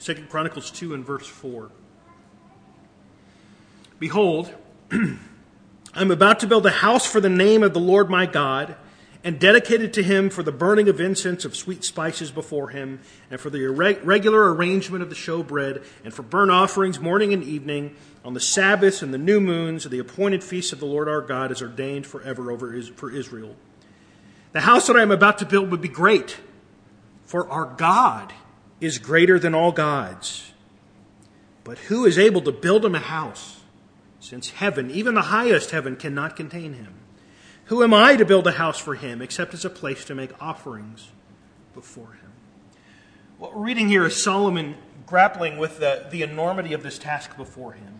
2 0.00 0.14
Chronicles 0.28 0.70
2 0.70 0.94
and 0.94 1.04
verse 1.04 1.26
4. 1.26 1.70
Behold, 3.98 4.54
I'm 5.94 6.10
about 6.10 6.40
to 6.40 6.46
build 6.46 6.66
a 6.66 6.70
house 6.70 7.06
for 7.06 7.20
the 7.20 7.28
name 7.28 7.62
of 7.62 7.74
the 7.74 7.80
Lord 7.80 8.08
my 8.08 8.26
God 8.26 8.76
and 9.24 9.38
dedicated 9.38 9.92
to 9.94 10.02
him 10.02 10.30
for 10.30 10.42
the 10.42 10.52
burning 10.52 10.88
of 10.88 11.00
incense 11.00 11.44
of 11.44 11.56
sweet 11.56 11.84
spices 11.84 12.30
before 12.30 12.68
him, 12.68 13.00
and 13.30 13.40
for 13.40 13.50
the 13.50 13.66
regular 13.66 14.54
arrangement 14.54 15.02
of 15.02 15.10
the 15.10 15.16
showbread, 15.16 15.84
and 16.04 16.14
for 16.14 16.22
burnt 16.22 16.50
offerings 16.50 17.00
morning 17.00 17.32
and 17.32 17.42
evening, 17.42 17.96
on 18.24 18.34
the 18.34 18.40
Sabbaths 18.40 19.02
and 19.02 19.12
the 19.12 19.18
new 19.18 19.40
moons, 19.40 19.84
and 19.84 19.92
the 19.92 19.98
appointed 19.98 20.44
feasts 20.44 20.72
of 20.72 20.78
the 20.78 20.86
Lord 20.86 21.08
our 21.08 21.20
God 21.20 21.50
is 21.50 21.60
ordained 21.60 22.06
forever 22.06 22.50
over 22.50 22.80
for 22.82 23.10
Israel. 23.10 23.56
The 24.52 24.60
house 24.60 24.86
that 24.86 24.96
I 24.96 25.02
am 25.02 25.10
about 25.10 25.38
to 25.38 25.46
build 25.46 25.70
would 25.70 25.82
be 25.82 25.88
great, 25.88 26.38
for 27.28 27.46
our 27.50 27.66
God 27.66 28.32
is 28.80 28.96
greater 28.96 29.38
than 29.38 29.54
all 29.54 29.70
gods. 29.70 30.52
But 31.62 31.76
who 31.78 32.06
is 32.06 32.18
able 32.18 32.40
to 32.40 32.50
build 32.50 32.86
him 32.86 32.94
a 32.94 33.00
house, 33.00 33.60
since 34.18 34.48
heaven, 34.48 34.90
even 34.90 35.14
the 35.14 35.20
highest 35.20 35.70
heaven, 35.70 35.94
cannot 35.94 36.36
contain 36.36 36.72
him? 36.72 36.94
Who 37.66 37.82
am 37.82 37.92
I 37.92 38.16
to 38.16 38.24
build 38.24 38.46
a 38.46 38.52
house 38.52 38.78
for 38.78 38.94
him 38.94 39.20
except 39.20 39.52
as 39.52 39.66
a 39.66 39.70
place 39.70 40.06
to 40.06 40.14
make 40.14 40.30
offerings 40.42 41.08
before 41.74 42.12
him? 42.12 42.32
What 43.36 43.54
we're 43.54 43.62
reading 43.62 43.88
here 43.88 44.06
is 44.06 44.22
Solomon 44.22 44.76
grappling 45.04 45.58
with 45.58 45.80
the, 45.80 46.06
the 46.10 46.22
enormity 46.22 46.72
of 46.72 46.82
this 46.82 46.98
task 46.98 47.36
before 47.36 47.72
him. 47.72 47.92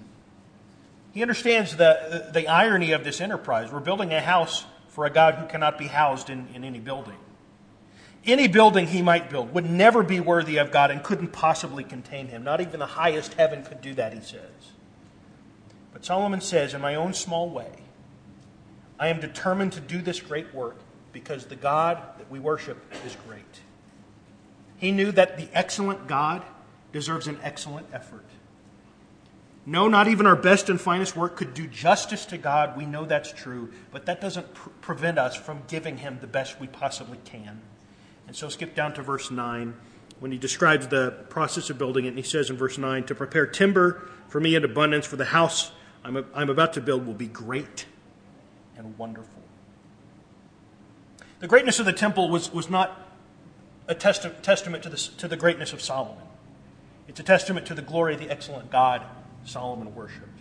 He 1.13 1.21
understands 1.21 1.77
the, 1.77 2.31
the 2.33 2.49
irony 2.49 2.93
of 2.93 3.05
this 3.05 3.21
enterprise. 3.21 3.71
We're 3.71 3.81
building 3.81 4.15
a 4.15 4.23
house 4.23 4.65
for 4.89 5.05
a 5.05 5.11
God 5.11 5.35
who 5.35 5.47
cannot 5.47 5.77
be 5.77 5.89
housed 5.89 6.31
in, 6.31 6.49
in 6.55 6.65
any 6.65 6.81
building. 6.81 7.19
Any 8.29 8.47
building 8.47 8.87
he 8.87 9.01
might 9.01 9.31
build 9.31 9.55
would 9.55 9.69
never 9.69 10.03
be 10.03 10.21
worthy 10.21 10.59
of 10.59 10.71
God 10.71 10.91
and 10.91 11.03
couldn't 11.03 11.33
possibly 11.33 11.83
contain 11.83 12.29
him. 12.29 12.45
Not 12.45 12.61
even 12.61 12.79
the 12.79 12.85
highest 12.85 13.33
heaven 13.35 13.63
could 13.63 13.81
do 13.81 13.95
that, 13.95 14.13
he 14.13 14.21
says. 14.21 14.73
But 15.95 16.05
Solomon 16.05 16.43
says, 16.43 16.75
In 16.75 16.83
my 16.83 16.95
own 16.95 17.15
small 17.15 17.49
way, 17.49 17.71
I 19.01 19.09
am 19.09 19.19
determined 19.19 19.73
to 19.73 19.81
do 19.81 20.03
this 20.03 20.21
great 20.21 20.53
work 20.55 20.77
because 21.11 21.47
the 21.47 21.57
God 21.57 21.97
that 22.19 22.31
we 22.31 22.39
worship 22.39 22.77
is 23.07 23.17
great. 23.27 23.61
He 24.77 24.93
knew 24.93 25.11
that 25.13 25.39
the 25.39 25.49
excellent 25.55 26.07
God 26.07 26.43
deserves 26.93 27.29
an 27.29 27.39
excellent 27.43 27.87
effort. 27.95 28.27
No, 29.65 29.89
not 29.89 30.07
even 30.07 30.27
our 30.27 30.37
best 30.37 30.69
and 30.69 30.79
finest 30.79 31.17
work 31.17 31.37
could 31.37 31.55
do 31.55 31.67
justice 31.67 32.27
to 32.27 32.37
God. 32.37 32.77
We 32.77 32.85
know 32.85 33.07
that's 33.07 33.33
true, 33.33 33.73
but 33.91 34.05
that 34.05 34.21
doesn't 34.21 34.53
pr- 34.53 34.69
prevent 34.83 35.19
us 35.19 35.35
from 35.35 35.63
giving 35.67 35.97
Him 35.97 36.19
the 36.21 36.27
best 36.27 36.61
we 36.61 36.67
possibly 36.67 37.19
can. 37.25 37.63
And 38.29 38.37
so 38.37 38.49
skip 38.49 38.77
down 38.77 38.93
to 38.95 39.03
verse 39.03 39.31
9 39.31 39.75
when 40.21 40.31
he 40.31 40.39
describes 40.39 40.87
the 40.87 41.11
process 41.31 41.71
of 41.71 41.79
building 41.79 42.05
it. 42.05 42.09
And 42.09 42.17
he 42.19 42.23
says 42.23 42.51
in 42.51 42.57
verse 42.57 42.79
9, 42.79 43.05
To 43.05 43.15
prepare 43.15 43.47
timber 43.47 44.09
for 44.29 44.39
me 44.39 44.55
in 44.55 44.65
abundance, 44.65 45.07
for 45.07 45.17
the 45.17 45.25
house 45.25 45.73
I'm, 46.05 46.25
I'm 46.35 46.51
about 46.51 46.75
to 46.75 46.81
build 46.81 47.07
will 47.07 47.15
be 47.15 47.27
great 47.27 47.87
and 48.77 48.97
wonderful. 48.97 49.43
The 51.41 51.49
greatness 51.49 51.79
of 51.79 51.87
the 51.87 51.93
temple 51.93 52.29
was, 52.29 52.53
was 52.53 52.71
not 52.71 53.09
a 53.87 53.95
test- 53.95 54.27
testament 54.43 54.83
to 54.85 54.89
the, 54.89 54.97
to 54.97 55.29
the 55.29 55.37
greatness 55.37 55.73
of 55.73 55.81
Solomon. 55.81 56.25
It's 57.09 57.21
a 57.21 57.23
testament 57.23 57.67
to 57.67 57.75
the 57.75 57.83
glory 57.83 58.15
of 58.15 58.21
the 58.21 58.31
excellent 58.31 58.71
God 58.71 59.03
Solomon 59.45 59.95
worshiped. 59.95 60.38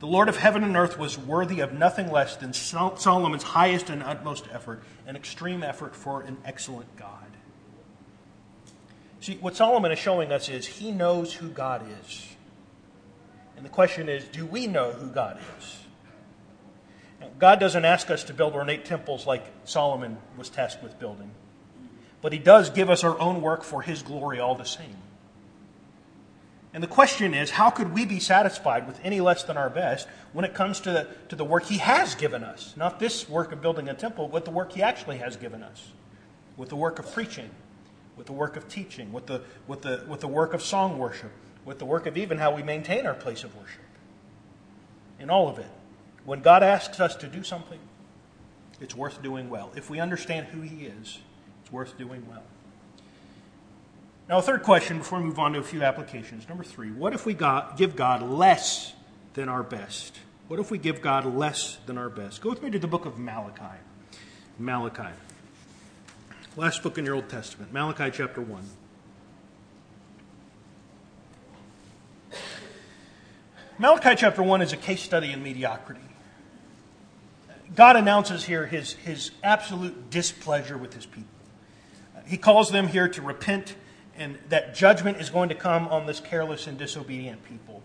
The 0.00 0.06
Lord 0.06 0.28
of 0.28 0.36
heaven 0.36 0.62
and 0.62 0.76
earth 0.76 0.98
was 0.98 1.18
worthy 1.18 1.60
of 1.60 1.72
nothing 1.72 2.10
less 2.10 2.36
than 2.36 2.52
Solomon's 2.52 3.42
highest 3.42 3.90
and 3.90 4.02
utmost 4.02 4.46
effort, 4.52 4.82
an 5.06 5.16
extreme 5.16 5.62
effort 5.62 5.96
for 5.96 6.22
an 6.22 6.38
excellent 6.44 6.96
God. 6.96 7.26
See, 9.20 9.36
what 9.38 9.56
Solomon 9.56 9.90
is 9.90 9.98
showing 9.98 10.30
us 10.30 10.48
is 10.48 10.66
he 10.66 10.92
knows 10.92 11.32
who 11.32 11.48
God 11.48 11.84
is. 12.00 12.28
And 13.56 13.64
the 13.64 13.70
question 13.70 14.08
is 14.08 14.24
do 14.24 14.46
we 14.46 14.68
know 14.68 14.92
who 14.92 15.08
God 15.08 15.40
is? 15.58 15.78
God 17.38 17.58
doesn't 17.58 17.84
ask 17.84 18.10
us 18.10 18.24
to 18.24 18.34
build 18.34 18.54
ornate 18.54 18.84
temples 18.84 19.26
like 19.26 19.44
Solomon 19.64 20.18
was 20.36 20.48
tasked 20.48 20.82
with 20.82 20.98
building, 20.98 21.32
but 22.22 22.32
He 22.32 22.38
does 22.38 22.70
give 22.70 22.90
us 22.90 23.04
our 23.04 23.18
own 23.18 23.42
work 23.42 23.64
for 23.64 23.82
His 23.82 24.02
glory 24.02 24.38
all 24.38 24.54
the 24.54 24.64
same. 24.64 24.96
And 26.74 26.82
the 26.82 26.88
question 26.88 27.32
is, 27.32 27.50
how 27.50 27.70
could 27.70 27.94
we 27.94 28.04
be 28.04 28.20
satisfied 28.20 28.86
with 28.86 29.00
any 29.02 29.20
less 29.20 29.42
than 29.42 29.56
our 29.56 29.70
best 29.70 30.06
when 30.32 30.44
it 30.44 30.54
comes 30.54 30.80
to 30.80 30.90
the, 30.90 31.08
to 31.30 31.36
the 31.36 31.44
work 31.44 31.64
He 31.64 31.78
has 31.78 32.14
given 32.14 32.44
us? 32.44 32.74
Not 32.76 33.00
this 33.00 33.28
work 33.28 33.52
of 33.52 33.62
building 33.62 33.88
a 33.88 33.94
temple, 33.94 34.28
but 34.28 34.44
the 34.44 34.50
work 34.50 34.72
He 34.72 34.82
actually 34.82 35.18
has 35.18 35.36
given 35.36 35.62
us. 35.62 35.92
With 36.56 36.68
the 36.68 36.76
work 36.76 36.98
of 36.98 37.10
preaching, 37.12 37.50
with 38.16 38.26
the 38.26 38.32
work 38.32 38.56
of 38.56 38.68
teaching, 38.68 39.12
with 39.12 39.26
the, 39.26 39.42
with 39.66 39.82
the, 39.82 40.04
with 40.06 40.20
the 40.20 40.28
work 40.28 40.52
of 40.52 40.62
song 40.62 40.98
worship, 40.98 41.30
with 41.64 41.78
the 41.78 41.86
work 41.86 42.06
of 42.06 42.18
even 42.18 42.38
how 42.38 42.54
we 42.54 42.62
maintain 42.62 43.06
our 43.06 43.14
place 43.14 43.44
of 43.44 43.56
worship. 43.56 43.80
In 45.18 45.30
all 45.30 45.48
of 45.48 45.58
it. 45.58 45.70
When 46.24 46.42
God 46.42 46.62
asks 46.62 47.00
us 47.00 47.16
to 47.16 47.26
do 47.26 47.42
something, 47.42 47.78
it's 48.80 48.94
worth 48.94 49.22
doing 49.22 49.48
well. 49.48 49.72
If 49.74 49.88
we 49.88 50.00
understand 50.00 50.48
who 50.48 50.60
He 50.60 50.84
is, 50.84 51.20
it's 51.62 51.72
worth 51.72 51.96
doing 51.96 52.26
well. 52.28 52.42
Now, 54.28 54.38
a 54.38 54.42
third 54.42 54.62
question 54.62 54.98
before 54.98 55.20
we 55.20 55.24
move 55.24 55.38
on 55.38 55.54
to 55.54 55.58
a 55.58 55.62
few 55.62 55.82
applications. 55.82 56.46
Number 56.48 56.62
three, 56.62 56.90
what 56.90 57.14
if 57.14 57.24
we 57.24 57.32
got, 57.32 57.78
give 57.78 57.96
God 57.96 58.22
less 58.22 58.92
than 59.32 59.48
our 59.48 59.62
best? 59.62 60.18
What 60.48 60.60
if 60.60 60.70
we 60.70 60.76
give 60.76 61.00
God 61.00 61.24
less 61.24 61.78
than 61.86 61.96
our 61.96 62.10
best? 62.10 62.42
Go 62.42 62.50
with 62.50 62.62
me 62.62 62.70
to 62.70 62.78
the 62.78 62.86
book 62.86 63.06
of 63.06 63.18
Malachi. 63.18 63.78
Malachi. 64.58 65.14
Last 66.56 66.82
book 66.82 66.98
in 66.98 67.06
your 67.06 67.14
Old 67.14 67.30
Testament, 67.30 67.72
Malachi 67.72 68.10
chapter 68.12 68.42
1. 68.42 68.62
Malachi 73.78 74.14
chapter 74.16 74.42
1 74.42 74.60
is 74.60 74.72
a 74.72 74.76
case 74.76 75.02
study 75.02 75.32
in 75.32 75.42
mediocrity. 75.42 76.00
God 77.74 77.96
announces 77.96 78.44
here 78.44 78.66
his, 78.66 78.92
his 78.92 79.30
absolute 79.42 80.10
displeasure 80.10 80.76
with 80.76 80.92
his 80.94 81.06
people. 81.06 81.30
He 82.26 82.36
calls 82.36 82.70
them 82.70 82.88
here 82.88 83.08
to 83.08 83.22
repent, 83.22 83.76
and 84.18 84.38
that 84.48 84.74
judgment 84.74 85.18
is 85.20 85.30
going 85.30 85.48
to 85.48 85.54
come 85.54 85.88
on 85.88 86.06
this 86.06 86.20
careless 86.20 86.66
and 86.66 86.76
disobedient 86.76 87.44
people. 87.44 87.82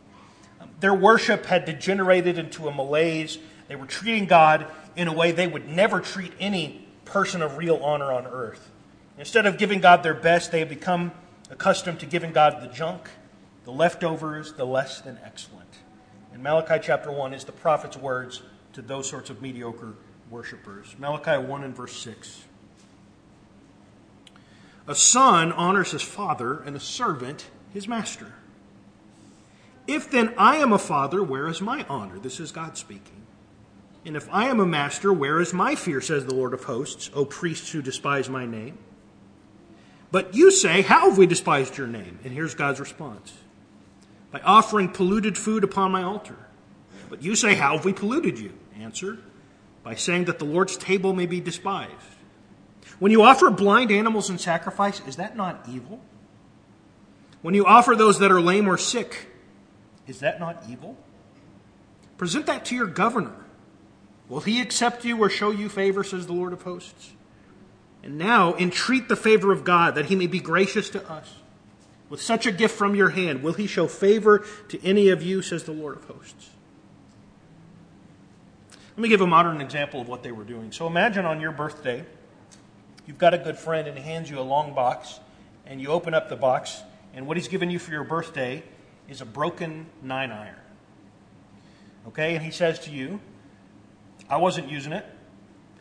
Um, 0.60 0.70
their 0.80 0.94
worship 0.94 1.46
had 1.46 1.66
degenerated 1.66 2.38
into 2.38 2.68
a 2.68 2.74
malaise. 2.74 3.38
They 3.68 3.76
were 3.76 3.86
treating 3.86 4.26
God 4.26 4.66
in 4.96 5.08
a 5.08 5.14
way 5.14 5.32
they 5.32 5.48
would 5.48 5.70
never 5.70 6.00
treat 6.00 6.34
any 6.40 6.88
person 7.06 7.42
of 7.42 7.58
real 7.58 7.78
honor 7.78 8.12
on 8.12 8.26
earth. 8.26 8.72
Instead 9.18 9.46
of 9.46 9.58
giving 9.58 9.80
God 9.80 10.04
their 10.04 10.14
best, 10.14 10.52
they 10.52 10.60
had 10.60 10.70
become 10.70 11.12
accustomed 11.52 12.00
to 12.00 12.06
giving 12.06 12.34
God 12.34 12.62
the 12.62 12.68
junk, 12.68 13.10
the 13.64 13.72
leftovers, 13.72 14.54
the 14.54 14.66
less 14.66 15.02
than 15.02 15.20
excellent. 15.24 15.70
And 16.34 16.42
Malachi 16.42 16.80
chapter 16.82 17.12
1 17.12 17.34
is 17.34 17.44
the 17.44 17.52
prophet's 17.52 17.96
words 17.96 18.42
to 18.74 18.82
those 18.82 19.08
sorts 19.08 19.30
of 19.30 19.42
mediocre 19.42 19.94
worshippers. 20.32 20.96
Malachi 20.98 21.38
1 21.46 21.64
and 21.64 21.76
verse 21.76 21.96
6. 21.98 22.44
A 24.88 24.96
son 24.96 25.52
honors 25.52 25.92
his 25.92 26.02
father, 26.02 26.62
and 26.62 26.76
a 26.76 26.80
servant 26.80 27.50
his 27.74 27.88
master. 27.88 28.34
If 29.88 30.10
then 30.10 30.34
I 30.38 30.58
am 30.58 30.72
a 30.72 30.80
father, 30.80 31.24
where 31.24 31.48
is 31.48 31.62
my 31.62 31.86
honor? 31.90 32.20
This 32.20 32.40
is 32.40 32.52
God 32.52 32.78
speaking. 32.78 33.22
And 34.06 34.16
if 34.16 34.28
I 34.32 34.48
am 34.48 34.60
a 34.60 34.66
master, 34.66 35.14
where 35.14 35.40
is 35.40 35.54
my 35.54 35.76
fear, 35.76 36.02
says 36.02 36.26
the 36.26 36.36
Lord 36.36 36.54
of 36.54 36.66
hosts, 36.66 37.10
O 37.14 37.26
priests 37.26 37.72
who 37.72 37.82
despise 37.82 38.30
my 38.30 38.46
name? 38.46 38.78
But 40.12 40.36
you 40.36 40.52
say, 40.52 40.82
How 40.82 41.10
have 41.10 41.18
we 41.18 41.26
despised 41.26 41.78
your 41.78 41.88
name? 41.88 42.20
And 42.24 42.34
here's 42.34 42.54
God's 42.54 42.80
response 42.80 43.34
By 44.32 44.42
offering 44.42 44.90
polluted 44.90 45.38
food 45.38 45.64
upon 45.64 45.92
my 45.92 46.04
altar. 46.04 46.38
But 47.10 47.24
you 47.24 47.36
say, 47.36 47.56
How 47.56 47.76
have 47.76 47.86
we 47.86 47.94
polluted 47.94 48.38
you? 48.38 48.54
Answer 48.80 49.20
by 49.84 49.96
saying 49.96 50.26
that 50.26 50.40
the 50.40 50.46
Lord's 50.46 50.78
table 50.78 51.14
may 51.14 51.26
be 51.26 51.42
despised. 51.42 51.92
When 53.00 53.12
you 53.12 53.22
offer 53.24 53.50
blind 53.50 53.92
animals 53.92 54.30
in 54.30 54.38
sacrifice, 54.38 55.02
is 55.08 55.16
that 55.18 55.36
not 55.36 55.66
evil? 55.70 56.00
When 57.42 57.54
you 57.54 57.66
offer 57.66 57.96
those 57.96 58.20
that 58.20 58.32
are 58.32 58.42
lame 58.42 58.70
or 58.70 58.78
sick, 58.78 59.28
is 60.08 60.20
that 60.20 60.40
not 60.40 60.64
evil? 60.70 60.98
Present 62.18 62.46
that 62.46 62.66
to 62.66 62.76
your 62.76 62.88
governor. 62.88 63.36
Will 64.30 64.40
he 64.40 64.62
accept 64.62 65.04
you 65.04 65.18
or 65.20 65.30
show 65.30 65.52
you 65.52 65.68
favor, 65.70 66.04
says 66.04 66.26
the 66.26 66.34
Lord 66.34 66.54
of 66.54 66.62
hosts? 66.62 67.12
And 68.04 68.18
now 68.18 68.56
entreat 68.56 69.10
the 69.10 69.16
favor 69.16 69.52
of 69.52 69.64
God 69.64 69.96
that 69.96 70.06
he 70.06 70.16
may 70.16 70.28
be 70.28 70.40
gracious 70.40 70.90
to 70.92 71.10
us. 71.10 71.36
With 72.10 72.22
such 72.22 72.46
a 72.46 72.52
gift 72.52 72.76
from 72.76 72.96
your 72.96 73.10
hand, 73.10 73.44
will 73.44 73.54
he 73.54 73.66
show 73.66 73.88
favor 73.88 74.46
to 74.70 74.86
any 74.86 75.10
of 75.10 75.24
you, 75.24 75.42
says 75.42 75.64
the 75.64 75.72
Lord 75.72 75.98
of 75.98 76.06
hosts? 76.06 76.50
Let 78.96 79.02
me 79.02 79.10
give 79.10 79.22
a 79.22 79.28
modern 79.28 79.60
example 79.62 80.00
of 80.00 80.08
what 80.08 80.22
they 80.22 80.32
were 80.32 80.44
doing. 80.44 80.72
So 80.72 80.86
imagine 80.86 81.26
on 81.26 81.42
your 81.42 81.52
birthday, 81.52 82.06
you've 83.06 83.18
got 83.18 83.34
a 83.34 83.38
good 83.38 83.58
friend 83.58 83.88
and 83.88 83.98
he 83.98 84.04
hands 84.04 84.30
you 84.30 84.40
a 84.40 84.42
long 84.42 84.74
box, 84.74 85.20
and 85.66 85.82
you 85.82 85.90
open 85.90 86.14
up 86.14 86.30
the 86.30 86.36
box, 86.36 86.84
and 87.14 87.28
what 87.28 87.38
he's 87.38 87.48
given 87.48 87.70
you 87.70 87.80
for 87.80 87.92
your 87.92 88.04
birthday 88.04 88.64
is 89.08 89.22
a 89.22 89.26
broken 89.26 89.86
nine 90.02 90.32
iron. 90.32 90.56
Okay? 92.08 92.36
And 92.36 92.44
he 92.44 92.52
says 92.52 92.80
to 92.82 92.92
you, 92.92 93.20
I 94.30 94.38
wasn't 94.38 94.70
using 94.70 94.94
it. 94.94 95.06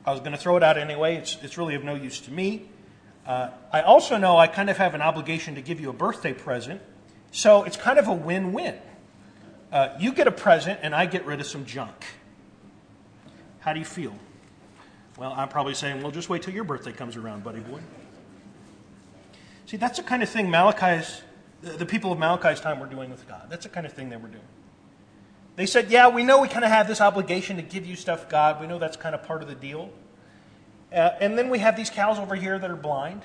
I 0.05 0.11
was 0.11 0.21
going 0.21 0.33
to 0.33 0.39
throw 0.39 0.57
it 0.57 0.63
out 0.63 0.77
anyway. 0.77 1.17
It's, 1.17 1.39
it's 1.43 1.57
really 1.57 1.75
of 1.75 1.85
no 1.85 1.95
use 1.95 2.21
to 2.23 2.33
me. 2.33 2.69
Uh, 3.25 3.51
I 3.73 3.83
also 3.83 4.17
know 4.17 4.37
I 4.37 4.49
kind 4.49 4.69
of 4.69 4.77
have 4.79 4.95
an 4.95 5.03
obligation 5.03 5.55
to 5.55 5.63
give 5.63 5.81
you 5.81 5.91
a 5.91 5.93
birthday 5.93 6.33
present. 6.33 6.81
So 7.31 7.63
it's 7.65 7.77
kind 7.77 7.99
of 7.99 8.09
a 8.09 8.13
win 8.13 8.53
win. 8.53 8.77
Uh, 9.71 9.97
you 9.99 10.13
get 10.13 10.27
a 10.27 10.33
present, 10.33 10.81
and 10.83 10.95
I 10.95 11.07
get 11.07 11.25
rid 11.25 11.41
of 11.41 11.47
some 11.47 11.65
junk. 11.65 12.05
How 13.61 13.73
do 13.73 13.79
you 13.79 13.87
feel? 13.87 14.15
Well, 15.23 15.35
I'm 15.37 15.49
probably 15.49 15.75
saying, 15.75 16.03
well, 16.03 16.11
just 16.11 16.29
wait 16.29 16.43
till 16.43 16.53
your 16.53 16.65
birthday 16.65 16.91
comes 16.91 17.15
around, 17.15 17.45
buddy 17.45 17.61
boy. 17.61 17.79
See, 19.67 19.77
that's 19.77 19.99
the 19.99 20.03
kind 20.03 20.21
of 20.21 20.29
thing 20.29 20.51
Malachi's, 20.51 21.23
the 21.63 21.87
people 21.87 22.11
of 22.11 22.19
Malachi's 22.19 22.61
time 22.61 22.81
were 22.81 22.89
doing 22.89 23.09
with 23.09 23.29
God. 23.29 23.47
That's 23.49 23.63
the 23.63 23.69
kind 23.69 23.87
of 23.87 23.93
thing 23.93 24.09
they 24.09 24.17
were 24.17 24.27
doing. 24.27 24.43
They 25.55 25.67
said, 25.67 25.93
yeah, 25.93 26.09
we 26.09 26.25
know 26.25 26.41
we 26.41 26.49
kind 26.49 26.65
of 26.65 26.73
have 26.73 26.89
this 26.89 27.01
obligation 27.01 27.55
to 27.55 27.63
give 27.63 27.87
you 27.87 27.95
stuff, 27.95 28.29
God. 28.29 28.61
We 28.61 28.67
know 28.67 28.81
that's 28.81 28.97
kind 28.97 29.15
of 29.15 29.23
part 29.23 29.43
of 29.43 29.49
the 29.49 29.55
deal. 29.55 29.91
Uh, 30.93 31.11
and 31.21 31.39
then 31.39 31.51
we 31.51 31.61
have 31.61 31.77
these 31.77 31.89
cows 31.89 32.19
over 32.19 32.35
here 32.35 32.59
that 32.59 32.69
are 32.69 32.75
blind 32.75 33.23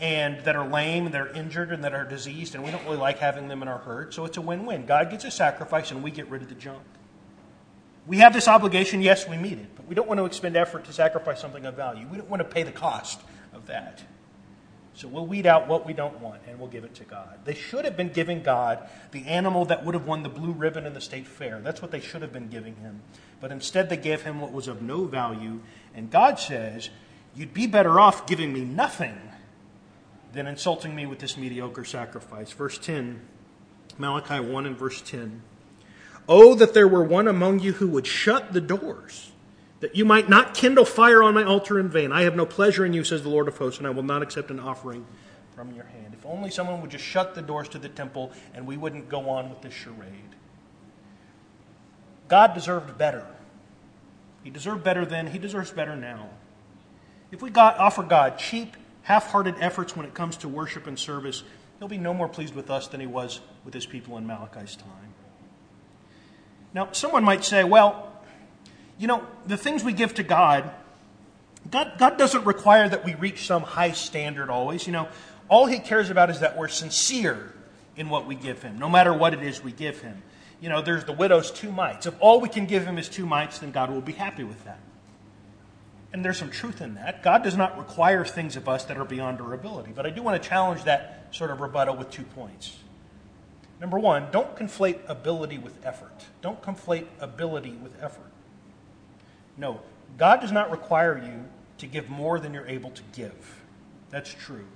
and 0.00 0.40
that 0.46 0.56
are 0.56 0.68
lame 0.68 1.06
and 1.06 1.14
they're 1.14 1.28
injured 1.28 1.70
and 1.70 1.84
that 1.84 1.94
are 1.94 2.06
diseased, 2.06 2.56
and 2.56 2.64
we 2.64 2.72
don't 2.72 2.82
really 2.82 2.96
like 2.96 3.20
having 3.20 3.46
them 3.46 3.62
in 3.62 3.68
our 3.68 3.78
herd. 3.78 4.12
So 4.14 4.24
it's 4.24 4.36
a 4.36 4.40
win 4.40 4.66
win. 4.66 4.84
God 4.84 5.10
gets 5.10 5.24
a 5.24 5.30
sacrifice, 5.30 5.92
and 5.92 6.02
we 6.02 6.10
get 6.10 6.28
rid 6.28 6.42
of 6.42 6.48
the 6.48 6.56
junk. 6.56 6.82
We 8.08 8.18
have 8.18 8.32
this 8.32 8.48
obligation, 8.48 9.02
yes, 9.02 9.28
we 9.28 9.36
meet 9.36 9.58
it, 9.58 9.76
but 9.76 9.86
we 9.86 9.94
don't 9.94 10.08
want 10.08 10.18
to 10.18 10.24
expend 10.24 10.56
effort 10.56 10.86
to 10.86 10.92
sacrifice 10.94 11.40
something 11.40 11.66
of 11.66 11.76
value. 11.76 12.06
We 12.10 12.16
don't 12.16 12.30
want 12.30 12.40
to 12.40 12.48
pay 12.48 12.62
the 12.62 12.72
cost 12.72 13.20
of 13.52 13.66
that. 13.66 14.02
So 14.94 15.06
we'll 15.06 15.26
weed 15.26 15.46
out 15.46 15.68
what 15.68 15.86
we 15.86 15.92
don't 15.92 16.18
want 16.20 16.40
and 16.48 16.58
we'll 16.58 16.70
give 16.70 16.84
it 16.84 16.94
to 16.96 17.04
God. 17.04 17.38
They 17.44 17.54
should 17.54 17.84
have 17.84 17.96
been 17.96 18.08
giving 18.08 18.42
God 18.42 18.88
the 19.12 19.26
animal 19.26 19.66
that 19.66 19.84
would 19.84 19.94
have 19.94 20.06
won 20.06 20.22
the 20.22 20.28
blue 20.30 20.52
ribbon 20.52 20.86
in 20.86 20.94
the 20.94 21.00
state 21.00 21.26
fair. 21.26 21.60
That's 21.60 21.80
what 21.80 21.90
they 21.90 22.00
should 22.00 22.22
have 22.22 22.32
been 22.32 22.48
giving 22.48 22.74
him. 22.76 23.02
But 23.40 23.52
instead, 23.52 23.90
they 23.90 23.96
gave 23.96 24.22
him 24.22 24.40
what 24.40 24.52
was 24.52 24.66
of 24.66 24.82
no 24.82 25.04
value. 25.04 25.60
And 25.94 26.10
God 26.10 26.40
says, 26.40 26.90
You'd 27.36 27.54
be 27.54 27.68
better 27.68 28.00
off 28.00 28.26
giving 28.26 28.52
me 28.52 28.62
nothing 28.62 29.16
than 30.32 30.48
insulting 30.48 30.96
me 30.96 31.06
with 31.06 31.20
this 31.20 31.36
mediocre 31.36 31.84
sacrifice. 31.84 32.50
Verse 32.50 32.78
10, 32.78 33.20
Malachi 33.98 34.40
1 34.40 34.66
and 34.66 34.76
verse 34.76 35.00
10. 35.02 35.42
Oh, 36.28 36.54
that 36.54 36.74
there 36.74 36.86
were 36.86 37.02
one 37.02 37.26
among 37.26 37.60
you 37.60 37.72
who 37.72 37.88
would 37.88 38.06
shut 38.06 38.52
the 38.52 38.60
doors 38.60 39.32
that 39.80 39.96
you 39.96 40.04
might 40.04 40.28
not 40.28 40.54
kindle 40.54 40.84
fire 40.84 41.22
on 41.22 41.34
my 41.34 41.44
altar 41.44 41.78
in 41.78 41.88
vain. 41.88 42.12
I 42.12 42.22
have 42.22 42.36
no 42.36 42.44
pleasure 42.44 42.84
in 42.84 42.92
you, 42.92 43.04
says 43.04 43.22
the 43.22 43.28
Lord 43.28 43.48
of 43.48 43.56
hosts, 43.56 43.78
and 43.78 43.86
I 43.86 43.90
will 43.90 44.02
not 44.02 44.22
accept 44.22 44.50
an 44.50 44.60
offering 44.60 45.06
from 45.54 45.72
your 45.72 45.84
hand. 45.84 46.12
If 46.12 46.26
only 46.26 46.50
someone 46.50 46.80
would 46.82 46.90
just 46.90 47.04
shut 47.04 47.34
the 47.34 47.42
doors 47.42 47.68
to 47.70 47.78
the 47.78 47.88
temple 47.88 48.32
and 48.54 48.66
we 48.66 48.76
wouldn't 48.76 49.08
go 49.08 49.28
on 49.30 49.50
with 49.50 49.62
this 49.62 49.72
charade. 49.72 50.34
God 52.28 52.54
deserved 52.54 52.98
better. 52.98 53.26
He 54.44 54.50
deserved 54.50 54.84
better 54.84 55.04
then, 55.04 55.28
he 55.28 55.38
deserves 55.38 55.70
better 55.70 55.96
now. 55.96 56.28
If 57.30 57.42
we 57.42 57.50
got, 57.50 57.78
offer 57.78 58.02
God 58.02 58.38
cheap, 58.38 58.76
half 59.02 59.30
hearted 59.30 59.56
efforts 59.60 59.96
when 59.96 60.06
it 60.06 60.14
comes 60.14 60.36
to 60.38 60.48
worship 60.48 60.86
and 60.86 60.98
service, 60.98 61.42
he'll 61.78 61.88
be 61.88 61.98
no 61.98 62.14
more 62.14 62.28
pleased 62.28 62.54
with 62.54 62.70
us 62.70 62.88
than 62.88 63.00
he 63.00 63.06
was 63.06 63.40
with 63.64 63.74
his 63.74 63.86
people 63.86 64.16
in 64.16 64.26
Malachi's 64.26 64.76
time. 64.76 65.07
Now, 66.74 66.92
someone 66.92 67.24
might 67.24 67.44
say, 67.44 67.64
well, 67.64 68.12
you 68.98 69.06
know, 69.06 69.26
the 69.46 69.56
things 69.56 69.84
we 69.84 69.92
give 69.92 70.14
to 70.14 70.22
God, 70.22 70.70
God, 71.70 71.94
God 71.98 72.18
doesn't 72.18 72.44
require 72.44 72.88
that 72.88 73.04
we 73.04 73.14
reach 73.14 73.46
some 73.46 73.62
high 73.62 73.92
standard 73.92 74.50
always. 74.50 74.86
You 74.86 74.92
know, 74.92 75.08
all 75.48 75.66
He 75.66 75.78
cares 75.78 76.10
about 76.10 76.30
is 76.30 76.40
that 76.40 76.56
we're 76.56 76.68
sincere 76.68 77.54
in 77.96 78.08
what 78.08 78.26
we 78.26 78.34
give 78.34 78.62
Him, 78.62 78.78
no 78.78 78.88
matter 78.88 79.12
what 79.12 79.34
it 79.34 79.42
is 79.42 79.62
we 79.62 79.72
give 79.72 80.00
Him. 80.00 80.22
You 80.60 80.68
know, 80.68 80.82
there's 80.82 81.04
the 81.04 81.12
widow's 81.12 81.50
two 81.50 81.70
mites. 81.70 82.06
If 82.06 82.14
all 82.20 82.40
we 82.40 82.48
can 82.48 82.66
give 82.66 82.84
Him 82.84 82.98
is 82.98 83.08
two 83.08 83.26
mites, 83.26 83.60
then 83.60 83.70
God 83.70 83.90
will 83.90 84.00
be 84.00 84.12
happy 84.12 84.44
with 84.44 84.64
that. 84.64 84.80
And 86.12 86.24
there's 86.24 86.38
some 86.38 86.50
truth 86.50 86.80
in 86.80 86.94
that. 86.94 87.22
God 87.22 87.42
does 87.42 87.56
not 87.56 87.78
require 87.78 88.24
things 88.24 88.56
of 88.56 88.68
us 88.68 88.84
that 88.86 88.96
are 88.96 89.04
beyond 89.04 89.40
our 89.40 89.52
ability. 89.52 89.92
But 89.94 90.06
I 90.06 90.10
do 90.10 90.22
want 90.22 90.42
to 90.42 90.48
challenge 90.48 90.84
that 90.84 91.28
sort 91.30 91.50
of 91.50 91.60
rebuttal 91.60 91.96
with 91.96 92.10
two 92.10 92.22
points. 92.22 92.76
Number 93.80 93.98
one, 93.98 94.30
don't 94.32 94.56
conflate 94.56 95.00
ability 95.08 95.58
with 95.58 95.84
effort. 95.84 96.26
Don't 96.42 96.60
conflate 96.60 97.06
ability 97.20 97.72
with 97.72 97.92
effort. 98.02 98.30
No, 99.56 99.80
God 100.16 100.40
does 100.40 100.52
not 100.52 100.70
require 100.70 101.16
you 101.16 101.44
to 101.78 101.86
give 101.86 102.08
more 102.08 102.40
than 102.40 102.54
you're 102.54 102.66
able 102.66 102.90
to 102.90 103.02
give. 103.12 103.62
That's 104.10 104.32
true. 104.32 104.66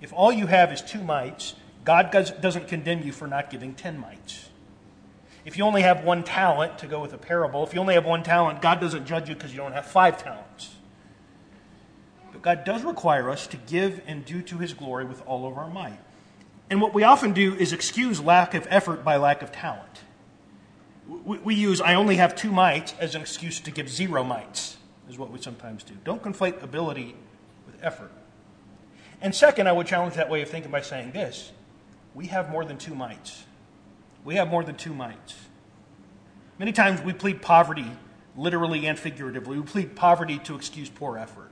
If 0.00 0.12
all 0.12 0.32
you 0.32 0.46
have 0.46 0.72
is 0.72 0.82
two 0.82 1.02
mites, 1.02 1.54
God 1.84 2.10
doesn't 2.10 2.68
condemn 2.68 3.02
you 3.02 3.12
for 3.12 3.26
not 3.26 3.50
giving 3.50 3.74
ten 3.74 3.98
mites. 3.98 4.48
If 5.44 5.56
you 5.56 5.64
only 5.64 5.82
have 5.82 6.04
one 6.04 6.22
talent, 6.22 6.78
to 6.78 6.86
go 6.86 7.00
with 7.00 7.14
a 7.14 7.18
parable, 7.18 7.64
if 7.64 7.72
you 7.72 7.80
only 7.80 7.94
have 7.94 8.04
one 8.04 8.22
talent, 8.22 8.60
God 8.60 8.80
doesn't 8.80 9.06
judge 9.06 9.28
you 9.28 9.34
because 9.34 9.52
you 9.52 9.56
don't 9.56 9.72
have 9.72 9.86
five 9.86 10.22
talents. 10.22 10.74
But 12.30 12.42
God 12.42 12.64
does 12.64 12.82
require 12.84 13.30
us 13.30 13.46
to 13.48 13.56
give 13.56 14.02
and 14.06 14.24
do 14.24 14.42
to 14.42 14.58
his 14.58 14.74
glory 14.74 15.06
with 15.06 15.22
all 15.26 15.46
of 15.46 15.56
our 15.56 15.70
might. 15.70 15.98
And 16.70 16.80
what 16.80 16.94
we 16.94 17.02
often 17.02 17.32
do 17.32 17.54
is 17.56 17.72
excuse 17.72 18.20
lack 18.20 18.54
of 18.54 18.66
effort 18.70 19.04
by 19.04 19.16
lack 19.16 19.42
of 19.42 19.52
talent 19.52 20.00
we, 21.10 21.38
we 21.38 21.54
use 21.54 21.80
I 21.80 21.94
only 21.94 22.16
have 22.16 22.34
two 22.34 22.52
mites 22.52 22.94
as 22.98 23.14
an 23.14 23.20
excuse 23.20 23.60
to 23.60 23.70
give 23.70 23.88
zero 23.88 24.22
mites, 24.22 24.76
is 25.08 25.18
what 25.18 25.30
we 25.30 25.40
sometimes 25.40 25.82
do. 25.82 25.94
Don't 26.04 26.22
conflate 26.22 26.62
ability 26.62 27.14
with 27.66 27.82
effort. 27.82 28.12
And 29.20 29.34
second, 29.34 29.68
I 29.68 29.72
would 29.72 29.86
challenge 29.86 30.14
that 30.14 30.30
way 30.30 30.42
of 30.42 30.48
thinking 30.48 30.70
by 30.70 30.80
saying 30.80 31.12
this 31.12 31.52
we 32.14 32.26
have 32.26 32.50
more 32.50 32.64
than 32.64 32.78
two 32.78 32.94
mites. 32.94 33.44
We 34.24 34.34
have 34.36 34.48
more 34.48 34.62
than 34.62 34.76
two 34.76 34.94
mites. 34.94 35.34
Many 36.58 36.72
times 36.72 37.00
we 37.00 37.14
plead 37.14 37.40
poverty, 37.40 37.90
literally 38.36 38.86
and 38.86 38.98
figuratively. 38.98 39.58
We 39.58 39.64
plead 39.64 39.96
poverty 39.96 40.38
to 40.40 40.54
excuse 40.56 40.90
poor 40.90 41.16
effort. 41.16 41.49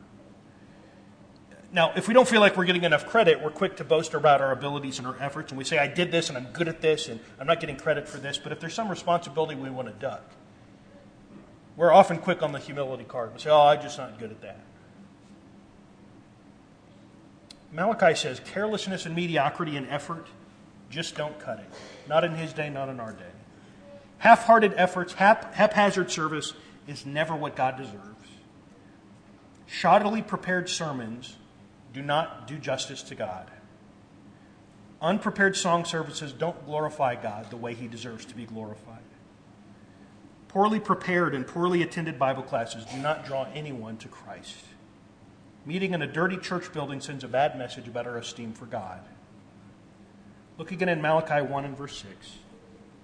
Now, 1.71 1.93
if 1.97 2.09
we 2.09 2.15
don't 2.15 2.27
feel 2.27 2.41
like 2.41 2.57
we're 2.57 2.65
getting 2.65 2.85
enough 2.85 3.07
credit, 3.07 3.43
we're 3.43 3.51
quick 3.51 3.77
to 3.77 3.85
boast 3.85 4.15
about 4.15 4.41
our 4.41 4.53
abilities 4.53 4.99
and 4.99 5.07
our 5.07 5.17
efforts, 5.21 5.53
and 5.53 5.59
we 5.59 5.65
say, 5.65 5.77
I 5.79 5.87
did 5.87 6.11
this 6.11 6.31
and 6.31 6.39
I'm 6.39 6.47
good 6.53 6.67
at 6.67 6.81
this 6.81 7.09
and 7.09 7.21
I'm 7.39 7.47
not 7.47 7.61
getting 7.61 7.77
credit 7.77 8.09
for 8.09 8.17
this. 8.17 8.39
But 8.39 8.53
if 8.53 8.61
there's 8.61 8.73
some 8.73 8.89
responsibility 8.89 9.55
we 9.55 9.69
want 9.69 9.89
to 9.89 9.95
duck, 9.95 10.25
we're 11.77 11.93
often 11.93 12.19
quick 12.19 12.43
on 12.43 12.53
the 12.53 12.59
humility 12.59 13.05
card. 13.05 13.35
We 13.35 13.41
say, 13.41 13.51
Oh, 13.51 13.67
I'm 13.67 13.81
just 13.83 13.99
not 13.99 14.19
good 14.19 14.31
at 14.31 14.41
that. 14.41 14.61
Malachi 17.71 18.15
says, 18.15 18.41
carelessness 18.41 19.05
and 19.05 19.15
mediocrity 19.15 19.77
and 19.77 19.87
effort 19.89 20.27
just 20.91 21.15
don't 21.17 21.39
cut 21.39 21.59
it. 21.59 21.67
Not 22.09 22.25
in 22.25 22.35
his 22.35 22.53
day, 22.53 22.71
not 22.71 22.89
in 22.89 22.99
our 22.99 23.13
day. 23.13 23.25
Half 24.19 24.45
hearted 24.45 24.73
efforts, 24.77 25.13
hap- 25.13 25.55
haphazard 25.55 26.11
service 26.11 26.55
is 26.87 27.05
never 27.05 27.37
what 27.37 27.55
God 27.55 27.77
deserves. 27.77 28.05
Shoddily 29.71 30.27
prepared 30.27 30.71
sermons 30.71 31.37
do 31.93 32.03
not 32.03 32.47
do 32.47 32.59
justice 32.59 33.03
to 33.05 33.15
God. 33.15 33.51
Unprepared 35.01 35.57
song 35.57 35.85
services 35.85 36.33
don't 36.33 36.65
glorify 36.67 37.15
God 37.15 37.51
the 37.51 37.57
way 37.57 37.75
he 37.75 37.87
deserves 37.87 38.25
to 38.27 38.35
be 38.35 38.45
glorified. 38.45 38.99
Poorly 40.49 40.81
prepared 40.81 41.35
and 41.35 41.47
poorly 41.47 41.83
attended 41.83 42.19
Bible 42.19 42.43
classes 42.43 42.85
do 42.87 42.99
not 42.99 43.25
draw 43.25 43.47
anyone 43.55 43.97
to 43.99 44.09
Christ. 44.09 44.65
Meeting 45.67 45.93
in 45.93 46.03
a 46.03 46.07
dirty 46.07 46.39
church 46.39 46.73
building 46.73 47.01
sends 47.01 47.23
a 47.23 47.29
bad 47.29 47.57
message 47.59 47.87
about 47.87 48.07
our 48.07 48.17
esteem 48.17 48.53
for 48.55 48.67
God. 48.67 49.01
Look 50.57 50.73
again 50.73 50.89
in 50.89 51.03
Malachi 51.03 51.43
1 51.47 51.65
and 51.65 51.77
verse 51.77 51.99
6. 51.99 52.39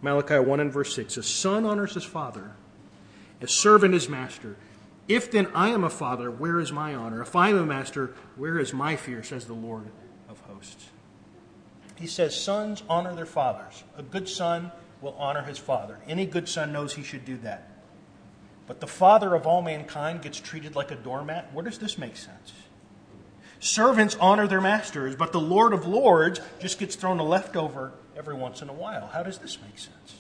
Malachi 0.03 0.39
1 0.39 0.61
and 0.61 0.73
verse 0.73 0.95
6. 0.95 1.19
A 1.19 1.23
son 1.23 1.65
honors 1.65 1.95
his 1.95 2.05
father, 2.05 2.53
a 3.41 3.47
servant 3.47 3.95
his 3.95 4.09
master. 4.09 4.57
If 5.07 5.31
then 5.31 5.49
I 5.55 5.69
am 5.69 5.85
a 5.85 5.91
father, 5.91 6.31
where 6.31 6.59
is 6.61 6.73
my 6.73 6.95
honor? 6.95 7.21
If 7.21 7.37
I 7.37 7.51
am 7.51 7.59
a 7.59 7.67
master, 7.67 8.15
where 8.37 8.59
is 8.59 8.73
my 8.73 8.97
fear, 8.97 9.23
says 9.23 9.45
the 9.45 9.53
Lord 9.53 9.89
of 10.29 10.41
hosts. 10.41 10.89
He 11.97 12.07
says, 12.07 12.41
Sons 12.41 12.83
honor 12.89 13.15
their 13.15 13.27
fathers. 13.27 13.85
A 13.97 14.03
good 14.03 14.29
son 14.29 14.73
will 15.01 15.15
honor 15.19 15.43
his 15.43 15.59
father. 15.59 15.99
Any 16.09 16.27
good 16.27 16.49
son 16.49 16.73
knows 16.73 16.95
he 16.95 17.03
should 17.03 17.25
do 17.25 17.37
that. 17.39 17.71
But 18.67 18.81
the 18.81 18.87
father 18.87 19.35
of 19.35 19.47
all 19.47 19.61
mankind 19.61 20.23
gets 20.23 20.41
treated 20.41 20.75
like 20.75 20.91
a 20.91 20.97
doormat. 20.97 21.53
Where 21.53 21.65
does 21.65 21.79
this 21.79 21.99
make 21.99 22.17
sense? 22.17 22.53
Servants 23.61 24.17
honor 24.21 24.47
their 24.47 24.61
masters, 24.61 25.17
but 25.17 25.33
the 25.33 25.41
Lord 25.41 25.73
of 25.73 25.87
Lords 25.87 26.41
just 26.61 26.79
gets 26.79 26.97
thrown 26.97 27.19
a 27.19 27.25
leftover 27.25 27.93
every 28.17 28.35
once 28.35 28.63
in 28.63 28.69
a 28.69 28.73
while. 28.73 29.07
How 29.09 29.23
does 29.23 29.39
this 29.39 29.59
make 29.63 29.79
sense? 29.79 30.15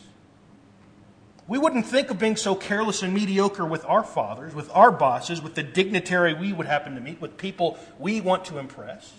We 1.46 1.58
wouldn't 1.58 1.86
think 1.86 2.10
of 2.10 2.18
being 2.18 2.36
so 2.36 2.54
careless 2.54 3.02
and 3.02 3.12
mediocre 3.12 3.66
with 3.66 3.84
our 3.84 4.02
fathers, 4.02 4.54
with 4.54 4.70
our 4.72 4.90
bosses, 4.90 5.42
with 5.42 5.54
the 5.54 5.62
dignitary 5.62 6.32
we 6.32 6.52
would 6.52 6.66
happen 6.66 6.94
to 6.94 7.00
meet, 7.00 7.20
with 7.20 7.36
people 7.36 7.78
we 7.98 8.20
want 8.20 8.46
to 8.46 8.58
impress. 8.58 9.12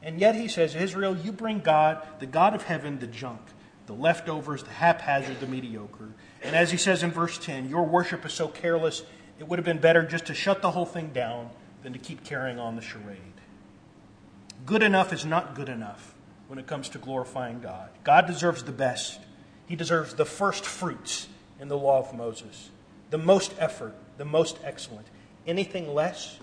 And 0.00 0.20
yet 0.20 0.36
he 0.36 0.46
says, 0.46 0.76
Israel, 0.76 1.16
you 1.16 1.32
bring 1.32 1.58
God, 1.58 2.06
the 2.20 2.26
God 2.26 2.54
of 2.54 2.62
heaven, 2.62 3.00
the 3.00 3.08
junk, 3.08 3.40
the 3.86 3.94
leftovers, 3.94 4.62
the 4.62 4.70
haphazard, 4.70 5.40
the 5.40 5.46
mediocre. 5.48 6.10
And 6.42 6.54
as 6.54 6.70
he 6.70 6.76
says 6.76 7.02
in 7.02 7.10
verse 7.10 7.36
10, 7.36 7.68
your 7.68 7.84
worship 7.84 8.24
is 8.24 8.32
so 8.32 8.46
careless, 8.46 9.02
it 9.40 9.48
would 9.48 9.58
have 9.58 9.66
been 9.66 9.78
better 9.78 10.04
just 10.04 10.26
to 10.26 10.34
shut 10.34 10.62
the 10.62 10.70
whole 10.70 10.86
thing 10.86 11.08
down 11.08 11.50
than 11.82 11.92
to 11.94 11.98
keep 11.98 12.22
carrying 12.22 12.60
on 12.60 12.76
the 12.76 12.82
charade. 12.82 13.18
Good 14.66 14.82
enough 14.82 15.12
is 15.12 15.24
not 15.24 15.54
good 15.54 15.68
enough 15.68 16.14
when 16.46 16.58
it 16.58 16.66
comes 16.66 16.88
to 16.90 16.98
glorifying 16.98 17.60
God. 17.60 17.88
God 18.04 18.26
deserves 18.26 18.62
the 18.62 18.72
best. 18.72 19.18
He 19.68 19.76
deserves 19.76 20.14
the 20.14 20.24
first 20.24 20.64
fruits 20.64 21.28
in 21.60 21.68
the 21.68 21.76
law 21.76 21.98
of 21.98 22.14
Moses, 22.14 22.70
the 23.10 23.18
most 23.18 23.54
effort, 23.58 23.94
the 24.16 24.24
most 24.24 24.58
excellent. 24.64 25.06
Anything 25.46 25.94
less, 25.94 26.38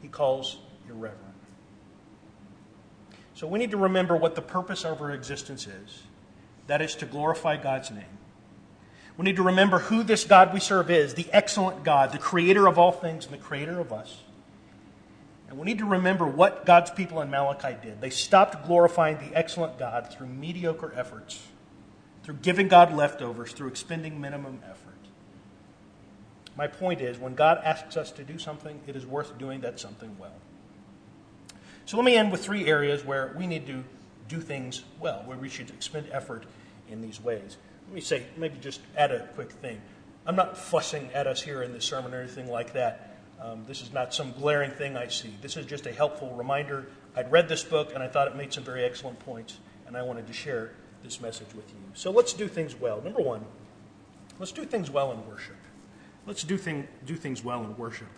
he 0.00 0.08
calls 0.08 0.58
irreverent. 0.88 1.24
So 3.34 3.46
we 3.46 3.58
need 3.58 3.70
to 3.70 3.76
remember 3.76 4.16
what 4.16 4.34
the 4.34 4.42
purpose 4.42 4.84
of 4.84 5.00
our 5.00 5.12
existence 5.12 5.66
is 5.66 6.02
that 6.66 6.82
is 6.82 6.94
to 6.96 7.06
glorify 7.06 7.56
God's 7.56 7.90
name. 7.90 8.04
We 9.16 9.24
need 9.24 9.36
to 9.36 9.42
remember 9.42 9.78
who 9.78 10.02
this 10.02 10.24
God 10.24 10.52
we 10.54 10.60
serve 10.60 10.90
is 10.90 11.14
the 11.14 11.26
excellent 11.32 11.82
God, 11.82 12.12
the 12.12 12.18
creator 12.18 12.68
of 12.68 12.78
all 12.78 12.92
things 12.92 13.24
and 13.24 13.34
the 13.34 13.38
creator 13.38 13.80
of 13.80 13.92
us. 13.92 14.22
And 15.48 15.58
we 15.58 15.64
need 15.64 15.78
to 15.78 15.86
remember 15.86 16.26
what 16.26 16.66
God's 16.66 16.90
people 16.90 17.20
in 17.20 17.30
Malachi 17.30 17.76
did. 17.82 18.00
They 18.00 18.10
stopped 18.10 18.66
glorifying 18.66 19.16
the 19.18 19.36
excellent 19.36 19.78
God 19.78 20.12
through 20.12 20.26
mediocre 20.26 20.92
efforts, 20.94 21.42
through 22.28 22.36
giving 22.42 22.68
God 22.68 22.92
leftovers, 22.92 23.52
through 23.52 23.68
expending 23.68 24.20
minimum 24.20 24.60
effort. 24.68 24.98
My 26.58 26.66
point 26.66 27.00
is, 27.00 27.18
when 27.18 27.34
God 27.34 27.62
asks 27.64 27.96
us 27.96 28.10
to 28.10 28.22
do 28.22 28.38
something, 28.38 28.82
it 28.86 28.96
is 28.96 29.06
worth 29.06 29.38
doing 29.38 29.62
that 29.62 29.80
something 29.80 30.14
well. 30.18 30.34
So 31.86 31.96
let 31.96 32.04
me 32.04 32.16
end 32.16 32.30
with 32.30 32.44
three 32.44 32.66
areas 32.66 33.02
where 33.02 33.34
we 33.38 33.46
need 33.46 33.66
to 33.68 33.82
do 34.28 34.42
things 34.42 34.84
well, 35.00 35.22
where 35.24 35.38
we 35.38 35.48
should 35.48 35.70
expend 35.70 36.06
effort 36.12 36.44
in 36.90 37.00
these 37.00 37.18
ways. 37.18 37.56
Let 37.86 37.94
me 37.94 38.02
say, 38.02 38.26
maybe 38.36 38.58
just 38.58 38.82
add 38.94 39.10
a 39.10 39.26
quick 39.28 39.50
thing. 39.50 39.80
I'm 40.26 40.36
not 40.36 40.58
fussing 40.58 41.08
at 41.14 41.26
us 41.26 41.40
here 41.40 41.62
in 41.62 41.72
this 41.72 41.86
sermon 41.86 42.12
or 42.12 42.20
anything 42.20 42.50
like 42.50 42.74
that. 42.74 43.16
Um, 43.40 43.64
this 43.66 43.80
is 43.80 43.90
not 43.90 44.12
some 44.12 44.32
glaring 44.32 44.72
thing 44.72 44.98
I 44.98 45.08
see. 45.08 45.32
This 45.40 45.56
is 45.56 45.64
just 45.64 45.86
a 45.86 45.92
helpful 45.92 46.34
reminder. 46.34 46.88
I'd 47.16 47.32
read 47.32 47.48
this 47.48 47.64
book 47.64 47.94
and 47.94 48.02
I 48.02 48.08
thought 48.08 48.28
it 48.28 48.36
made 48.36 48.52
some 48.52 48.64
very 48.64 48.84
excellent 48.84 49.18
points, 49.20 49.56
and 49.86 49.96
I 49.96 50.02
wanted 50.02 50.26
to 50.26 50.34
share 50.34 50.72
this 51.02 51.20
message 51.20 51.54
with 51.54 51.68
you. 51.70 51.78
So 51.94 52.10
let's 52.10 52.32
do 52.32 52.48
things 52.48 52.74
well. 52.74 53.00
Number 53.02 53.22
one, 53.22 53.44
let's 54.38 54.52
do 54.52 54.64
things 54.64 54.90
well 54.90 55.12
in 55.12 55.26
worship. 55.26 55.56
Let's 56.26 56.42
do, 56.44 56.56
thing, 56.56 56.86
do 57.06 57.16
things 57.16 57.42
well 57.42 57.64
in 57.64 57.76
worship. 57.76 58.08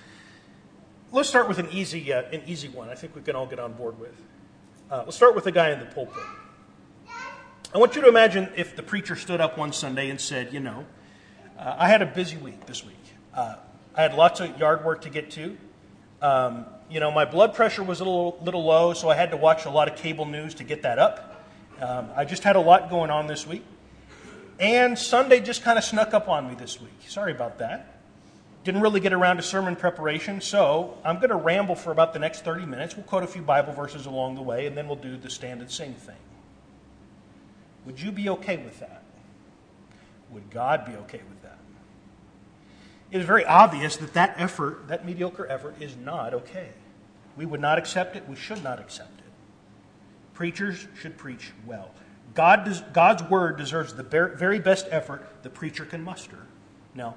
Let's 1.13 1.29
start 1.29 1.49
with 1.49 1.59
an 1.59 1.69
easy, 1.71 2.13
uh, 2.13 2.23
an 2.33 2.43
easy 2.47 2.69
one. 2.69 2.89
I 2.89 2.95
think 2.95 3.15
we 3.15 3.23
can 3.23 3.37
all 3.37 3.47
get 3.47 3.59
on 3.59 3.73
board 3.73 3.99
with. 3.99 4.15
Uh, 4.91 5.03
let's 5.05 5.17
start 5.17 5.35
with 5.35 5.45
the 5.45 5.53
guy 5.53 5.71
in 5.71 5.79
the 5.79 5.87
pulpit. 5.87 6.23
I 7.73 7.79
want 7.79 7.95
you 7.95 8.03
to 8.03 8.09
imagine 8.09 8.49
if 8.57 8.75
the 8.75 8.83
preacher 8.83 9.15
stood 9.15 9.41
up 9.41 9.57
one 9.57 9.73
Sunday 9.73 10.11
and 10.11 10.21
said, 10.21 10.53
You 10.53 10.59
know, 10.59 10.87
uh, 11.57 11.77
I 11.79 11.89
had 11.89 12.03
a 12.03 12.07
busy 12.07 12.37
week 12.37 12.67
this 12.67 12.85
week. 12.85 12.97
Uh, 13.33 13.57
I 13.95 14.03
had 14.03 14.15
lots 14.15 14.41
of 14.41 14.59
yard 14.59 14.85
work 14.85 15.03
to 15.03 15.11
get 15.11 15.31
to. 15.33 15.57
Um, 16.21 16.67
you 16.91 16.99
know, 16.99 17.13
my 17.13 17.25
blood 17.25 17.55
pressure 17.55 17.85
was 17.85 18.01
a 18.01 18.05
little, 18.05 18.39
little 18.43 18.65
low, 18.65 18.93
so 18.95 19.09
I 19.09 19.15
had 19.15 19.31
to 19.31 19.37
watch 19.37 19.67
a 19.67 19.71
lot 19.71 19.89
of 19.89 19.97
cable 19.97 20.27
news 20.27 20.55
to 20.55 20.65
get 20.65 20.83
that 20.83 20.99
up. 20.99 21.30
Um, 21.81 22.11
I 22.15 22.25
just 22.25 22.43
had 22.43 22.57
a 22.57 22.61
lot 22.61 22.91
going 22.91 23.11
on 23.11 23.27
this 23.27 23.47
week. 23.47 23.65
And 24.59 24.99
Sunday 24.99 25.41
just 25.41 25.63
kind 25.63 25.79
of 25.79 25.85
snuck 25.85 26.13
up 26.13 26.29
on 26.29 26.47
me 26.49 26.55
this 26.55 26.81
week. 26.81 26.93
Sorry 27.09 27.33
about 27.33 27.59
that. 27.59 27.99
Didn't 28.63 28.83
really 28.83 29.01
get 29.01 29.15
around 29.15 29.39
to 29.39 29.43
sermon 29.43 29.75
preparation, 29.75 30.43
so 30.43 30.99
I'm 31.03 31.17
going 31.17 31.31
to 31.31 31.37
ramble 31.37 31.75
for 31.75 31.93
about 31.93 32.13
the 32.13 32.19
next 32.19 32.45
30 32.45 32.67
minutes. 32.67 32.95
We'll 32.95 33.07
quote 33.07 33.23
a 33.23 33.27
few 33.27 33.41
Bible 33.41 33.73
verses 33.73 34.05
along 34.05 34.35
the 34.35 34.43
way, 34.43 34.67
and 34.67 34.77
then 34.77 34.87
we'll 34.87 34.97
do 34.97 35.17
the 35.17 35.31
stand 35.31 35.63
and 35.63 35.71
sing 35.71 35.95
thing. 35.95 36.17
Would 37.87 38.01
you 38.03 38.13
be 38.13 38.29
okay 38.29 38.59
with 38.59 38.79
that? 38.81 39.03
Would 40.31 40.51
God 40.51 40.85
be 40.85 40.93
okay 40.93 41.23
with 41.29 41.43
that? 41.43 41.51
it 43.11 43.19
is 43.19 43.27
very 43.27 43.45
obvious 43.45 43.97
that 43.97 44.13
that 44.15 44.35
effort, 44.39 44.87
that 44.89 45.05
mediocre 45.05 45.47
effort, 45.47 45.75
is 45.81 45.97
not 45.97 46.33
okay. 46.33 46.69
We 47.37 47.45
would 47.45 47.61
not 47.61 47.79
accept 47.79 48.15
it. 48.15 48.29
We 48.29 48.37
should 48.37 48.63
not 48.63 48.79
accept 48.79 49.19
it. 49.19 49.20
Preachers 50.41 50.89
should 50.99 51.19
preach 51.19 51.53
well. 51.67 51.91
God 52.33 52.65
does, 52.65 52.81
God's 52.95 53.23
word 53.25 53.59
deserves 53.59 53.93
the 53.93 54.03
very 54.03 54.59
best 54.59 54.87
effort 54.91 55.29
the 55.43 55.51
preacher 55.51 55.85
can 55.85 56.03
muster. 56.03 56.39
Now, 56.95 57.17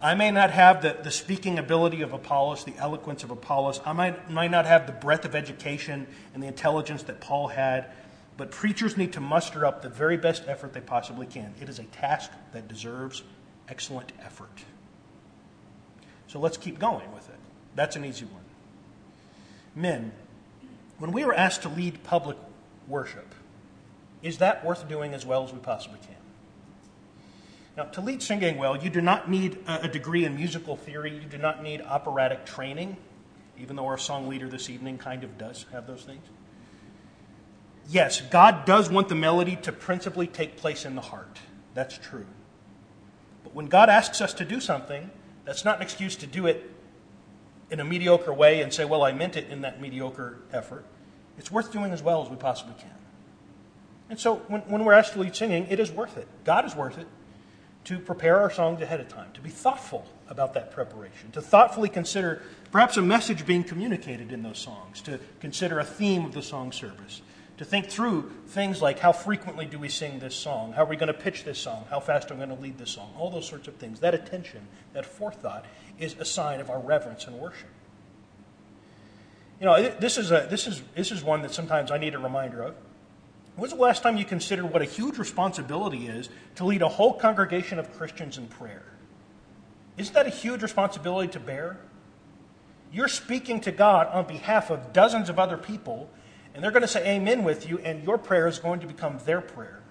I 0.00 0.14
may 0.14 0.30
not 0.30 0.52
have 0.52 0.80
the, 0.80 0.96
the 1.02 1.10
speaking 1.10 1.58
ability 1.58 2.02
of 2.02 2.12
Apollos, 2.12 2.62
the 2.62 2.76
eloquence 2.76 3.24
of 3.24 3.32
Apollos. 3.32 3.80
I 3.84 3.92
might, 3.92 4.30
might 4.30 4.52
not 4.52 4.66
have 4.66 4.86
the 4.86 4.92
breadth 4.92 5.24
of 5.24 5.34
education 5.34 6.06
and 6.32 6.40
the 6.40 6.46
intelligence 6.46 7.02
that 7.02 7.20
Paul 7.20 7.48
had. 7.48 7.90
But 8.36 8.52
preachers 8.52 8.96
need 8.96 9.14
to 9.14 9.20
muster 9.20 9.66
up 9.66 9.82
the 9.82 9.88
very 9.88 10.16
best 10.16 10.44
effort 10.46 10.74
they 10.74 10.80
possibly 10.80 11.26
can. 11.26 11.54
It 11.60 11.68
is 11.68 11.80
a 11.80 11.84
task 11.86 12.30
that 12.52 12.68
deserves 12.68 13.24
excellent 13.68 14.12
effort. 14.20 14.62
So 16.28 16.38
let's 16.38 16.56
keep 16.56 16.78
going 16.78 17.12
with 17.12 17.28
it. 17.28 17.38
That's 17.74 17.96
an 17.96 18.04
easy 18.04 18.26
one. 18.26 18.44
Men, 19.74 20.12
when 20.98 21.12
we 21.12 21.24
are 21.24 21.34
asked 21.34 21.62
to 21.62 21.68
lead 21.68 22.02
public 22.04 22.36
worship, 22.88 23.34
is 24.22 24.38
that 24.38 24.64
worth 24.64 24.88
doing 24.88 25.14
as 25.14 25.26
well 25.26 25.44
as 25.44 25.52
we 25.52 25.58
possibly 25.58 25.98
can? 25.98 26.16
Now, 27.76 27.84
to 27.84 28.00
lead 28.00 28.22
singing 28.22 28.56
well, 28.56 28.76
you 28.76 28.88
do 28.88 29.00
not 29.00 29.28
need 29.28 29.58
a 29.66 29.88
degree 29.88 30.24
in 30.24 30.36
musical 30.36 30.76
theory. 30.76 31.12
You 31.12 31.28
do 31.28 31.38
not 31.38 31.62
need 31.62 31.82
operatic 31.82 32.46
training, 32.46 32.96
even 33.58 33.74
though 33.74 33.86
our 33.86 33.98
song 33.98 34.28
leader 34.28 34.48
this 34.48 34.70
evening 34.70 34.96
kind 34.96 35.24
of 35.24 35.36
does 35.36 35.66
have 35.72 35.86
those 35.86 36.04
things. 36.04 36.24
Yes, 37.88 38.20
God 38.20 38.64
does 38.64 38.88
want 38.88 39.08
the 39.08 39.14
melody 39.14 39.56
to 39.56 39.72
principally 39.72 40.26
take 40.26 40.56
place 40.56 40.84
in 40.84 40.94
the 40.94 41.00
heart. 41.00 41.40
That's 41.74 41.98
true. 41.98 42.26
But 43.42 43.54
when 43.54 43.66
God 43.66 43.90
asks 43.90 44.20
us 44.20 44.32
to 44.34 44.44
do 44.44 44.60
something, 44.60 45.10
that's 45.44 45.64
not 45.64 45.76
an 45.76 45.82
excuse 45.82 46.16
to 46.16 46.26
do 46.26 46.46
it 46.46 46.70
in 47.74 47.80
a 47.80 47.84
mediocre 47.84 48.32
way 48.32 48.60
and 48.60 48.72
say, 48.72 48.84
well, 48.84 49.02
I 49.02 49.10
meant 49.10 49.36
it 49.36 49.50
in 49.50 49.62
that 49.62 49.80
mediocre 49.80 50.38
effort. 50.52 50.84
It's 51.38 51.50
worth 51.50 51.72
doing 51.72 51.90
as 51.90 52.04
well 52.04 52.22
as 52.22 52.30
we 52.30 52.36
possibly 52.36 52.74
can. 52.78 52.94
And 54.08 54.16
so 54.16 54.36
when, 54.46 54.60
when 54.60 54.84
we're 54.84 54.92
asked 54.92 55.14
to 55.14 55.18
lead 55.18 55.34
singing, 55.34 55.66
it 55.68 55.80
is 55.80 55.90
worth 55.90 56.16
it. 56.16 56.28
God 56.44 56.64
is 56.64 56.76
worth 56.76 56.98
it 56.98 57.08
to 57.86 57.98
prepare 57.98 58.38
our 58.38 58.48
songs 58.48 58.80
ahead 58.80 59.00
of 59.00 59.08
time, 59.08 59.32
to 59.34 59.40
be 59.40 59.50
thoughtful 59.50 60.06
about 60.28 60.54
that 60.54 60.70
preparation, 60.70 61.32
to 61.32 61.42
thoughtfully 61.42 61.88
consider 61.88 62.42
perhaps 62.70 62.96
a 62.96 63.02
message 63.02 63.44
being 63.44 63.64
communicated 63.64 64.30
in 64.30 64.44
those 64.44 64.58
songs, 64.58 65.00
to 65.02 65.18
consider 65.40 65.80
a 65.80 65.84
theme 65.84 66.24
of 66.24 66.32
the 66.32 66.42
song 66.42 66.70
service, 66.70 67.22
to 67.58 67.64
think 67.64 67.88
through 67.88 68.32
things 68.48 68.82
like 68.82 68.98
how 68.98 69.12
frequently 69.12 69.64
do 69.66 69.78
we 69.78 69.88
sing 69.88 70.18
this 70.18 70.34
song? 70.34 70.72
How 70.72 70.82
are 70.82 70.88
we 70.88 70.96
going 70.96 71.08
to 71.08 71.14
pitch 71.14 71.44
this 71.44 71.58
song? 71.58 71.84
How 71.88 72.00
fast 72.00 72.30
are 72.30 72.34
we 72.34 72.44
going 72.44 72.56
to 72.56 72.62
lead 72.62 72.78
this 72.78 72.90
song? 72.90 73.12
All 73.16 73.30
those 73.30 73.46
sorts 73.46 73.68
of 73.68 73.76
things. 73.76 74.00
That 74.00 74.14
attention, 74.14 74.66
that 74.92 75.06
forethought, 75.06 75.64
is 75.98 76.16
a 76.18 76.24
sign 76.24 76.60
of 76.60 76.70
our 76.70 76.80
reverence 76.80 77.26
and 77.26 77.38
worship. 77.38 77.68
You 79.60 79.66
know, 79.66 79.90
this 80.00 80.18
is, 80.18 80.32
a, 80.32 80.46
this, 80.50 80.66
is, 80.66 80.82
this 80.96 81.12
is 81.12 81.22
one 81.22 81.42
that 81.42 81.54
sometimes 81.54 81.90
I 81.90 81.98
need 81.98 82.14
a 82.14 82.18
reminder 82.18 82.62
of. 82.62 82.74
When's 83.56 83.72
the 83.72 83.78
last 83.78 84.02
time 84.02 84.16
you 84.16 84.24
considered 84.24 84.66
what 84.66 84.82
a 84.82 84.84
huge 84.84 85.16
responsibility 85.16 86.08
is 86.08 86.28
to 86.56 86.64
lead 86.64 86.82
a 86.82 86.88
whole 86.88 87.14
congregation 87.14 87.78
of 87.78 87.96
Christians 87.96 88.36
in 88.36 88.48
prayer? 88.48 88.82
Isn't 89.96 90.12
that 90.14 90.26
a 90.26 90.30
huge 90.30 90.60
responsibility 90.62 91.28
to 91.32 91.40
bear? 91.40 91.78
You're 92.92 93.06
speaking 93.08 93.60
to 93.60 93.70
God 93.70 94.08
on 94.08 94.26
behalf 94.26 94.70
of 94.70 94.92
dozens 94.92 95.28
of 95.28 95.38
other 95.38 95.56
people 95.56 96.10
and 96.54 96.62
they're 96.62 96.70
going 96.70 96.82
to 96.82 96.88
say 96.88 97.16
amen 97.16 97.42
with 97.42 97.68
you, 97.68 97.78
and 97.78 98.04
your 98.04 98.16
prayer 98.16 98.46
is 98.46 98.60
going 98.60 98.80
to 98.80 98.86
become 98.86 99.18
their 99.24 99.40
prayer. 99.40 99.82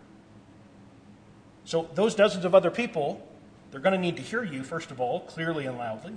So, 1.66 1.90
those 1.94 2.16
dozens 2.16 2.46
of 2.46 2.56
other 2.56 2.72
people, 2.72 3.26
they're 3.72 3.82
going 3.82 3.94
to 3.94 4.00
need 4.00 4.16
to 4.16 4.22
hear 4.22 4.44
you, 4.44 4.64
first 4.64 4.90
of 4.90 5.00
all, 5.00 5.22
clearly 5.22 5.66
and 5.66 5.78
loudly. 5.78 6.14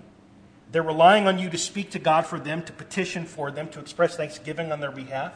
They're 0.71 0.83
relying 0.83 1.27
on 1.27 1.39
you 1.39 1.51
to 1.51 1.59
speak 1.59 1.91
to 1.93 1.99
God 1.99 2.27
for 2.27 2.39
them, 2.39 2.63
to 2.65 2.73
petition 2.73 3.25
for 3.25 3.51
them, 3.51 3.69
to 3.71 3.81
express 3.81 4.17
thanksgiving 4.17 4.73
on 4.73 4.81
their 4.81 4.91
behalf, 4.91 5.33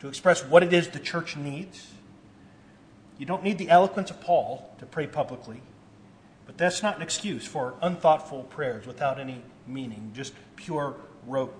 to 0.00 0.08
express 0.08 0.44
what 0.44 0.62
it 0.62 0.72
is 0.72 0.88
the 0.88 1.00
church 1.00 1.36
needs. 1.36 1.88
You 3.18 3.26
don't 3.26 3.42
need 3.42 3.58
the 3.58 3.68
eloquence 3.68 4.10
of 4.10 4.20
Paul 4.20 4.74
to 4.78 4.86
pray 4.86 5.06
publicly, 5.06 5.60
but 6.46 6.56
that's 6.56 6.82
not 6.82 6.96
an 6.96 7.02
excuse 7.02 7.44
for 7.44 7.74
unthoughtful 7.82 8.44
prayers 8.44 8.86
without 8.86 9.18
any 9.20 9.42
meaning, 9.66 10.12
just 10.14 10.32
pure 10.56 10.96
rote, 11.26 11.54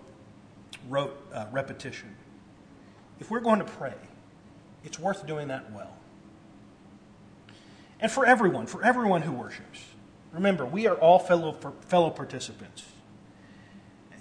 rote 0.89 1.17
uh, 1.35 1.47
repetition 1.53 2.17
if 3.21 3.31
we're 3.31 3.41
going 3.41 3.59
to 3.59 3.65
pray, 3.65 3.95
it's 4.83 4.99
worth 4.99 5.27
doing 5.27 5.49
that 5.49 5.71
well. 5.73 5.95
And 8.01 8.11
for 8.11 8.25
everyone, 8.25 8.67
for 8.67 8.83
everyone 8.83 9.23
who 9.23 9.33
worships, 9.33 9.85
remember, 10.33 10.65
we 10.65 10.87
are 10.87 10.97
all 10.97 11.19
fellow, 11.19 11.53
fellow 11.83 12.11
participants. 12.11 12.85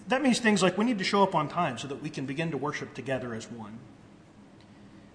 That 0.10 0.22
means 0.22 0.40
things 0.40 0.62
like 0.62 0.78
we 0.78 0.86
need 0.86 0.98
to 0.98 1.04
show 1.04 1.24
up 1.24 1.34
on 1.34 1.48
time 1.48 1.78
so 1.78 1.88
that 1.88 2.02
we 2.02 2.10
can 2.10 2.26
begin 2.26 2.52
to 2.52 2.58
worship 2.58 2.94
together 2.94 3.34
as 3.34 3.50
one. 3.50 3.80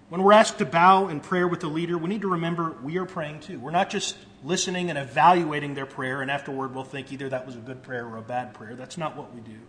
When 0.09 0.23
we're 0.23 0.33
asked 0.33 0.57
to 0.59 0.65
bow 0.65 1.07
in 1.09 1.19
prayer 1.19 1.47
with 1.47 1.59
the 1.59 1.67
leader, 1.67 1.97
we 1.97 2.09
need 2.09 2.21
to 2.21 2.31
remember 2.31 2.75
we 2.83 2.97
are 2.97 3.05
praying 3.05 3.41
too. 3.41 3.59
We're 3.59 3.71
not 3.71 3.89
just 3.89 4.15
listening 4.43 4.89
and 4.89 4.97
evaluating 4.97 5.73
their 5.73 5.85
prayer, 5.85 6.21
and 6.21 6.31
afterward 6.31 6.73
we'll 6.73 6.83
think 6.83 7.11
either 7.11 7.29
that 7.29 7.45
was 7.45 7.55
a 7.55 7.59
good 7.59 7.83
prayer 7.83 8.05
or 8.05 8.17
a 8.17 8.21
bad 8.21 8.53
prayer. 8.53 8.75
That's 8.75 8.97
not 8.97 9.15
what 9.15 9.33
we 9.33 9.41
do 9.41 9.59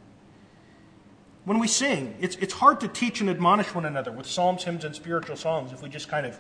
when 1.47 1.61
we 1.61 1.69
sing, 1.69 2.17
it's, 2.21 2.35
it's 2.37 2.53
hard 2.53 2.81
to 2.81 2.89
teach 2.89 3.21
and 3.21 3.31
admonish 3.31 3.73
one 3.73 3.87
another 3.87 4.11
with 4.11 4.27
psalms, 4.27 4.65
hymns, 4.65 4.85
and 4.85 4.95
spiritual 4.95 5.37
songs 5.37 5.73
if 5.73 5.81
we 5.81 5.89
just 5.89 6.09
kind 6.09 6.27
of, 6.27 6.37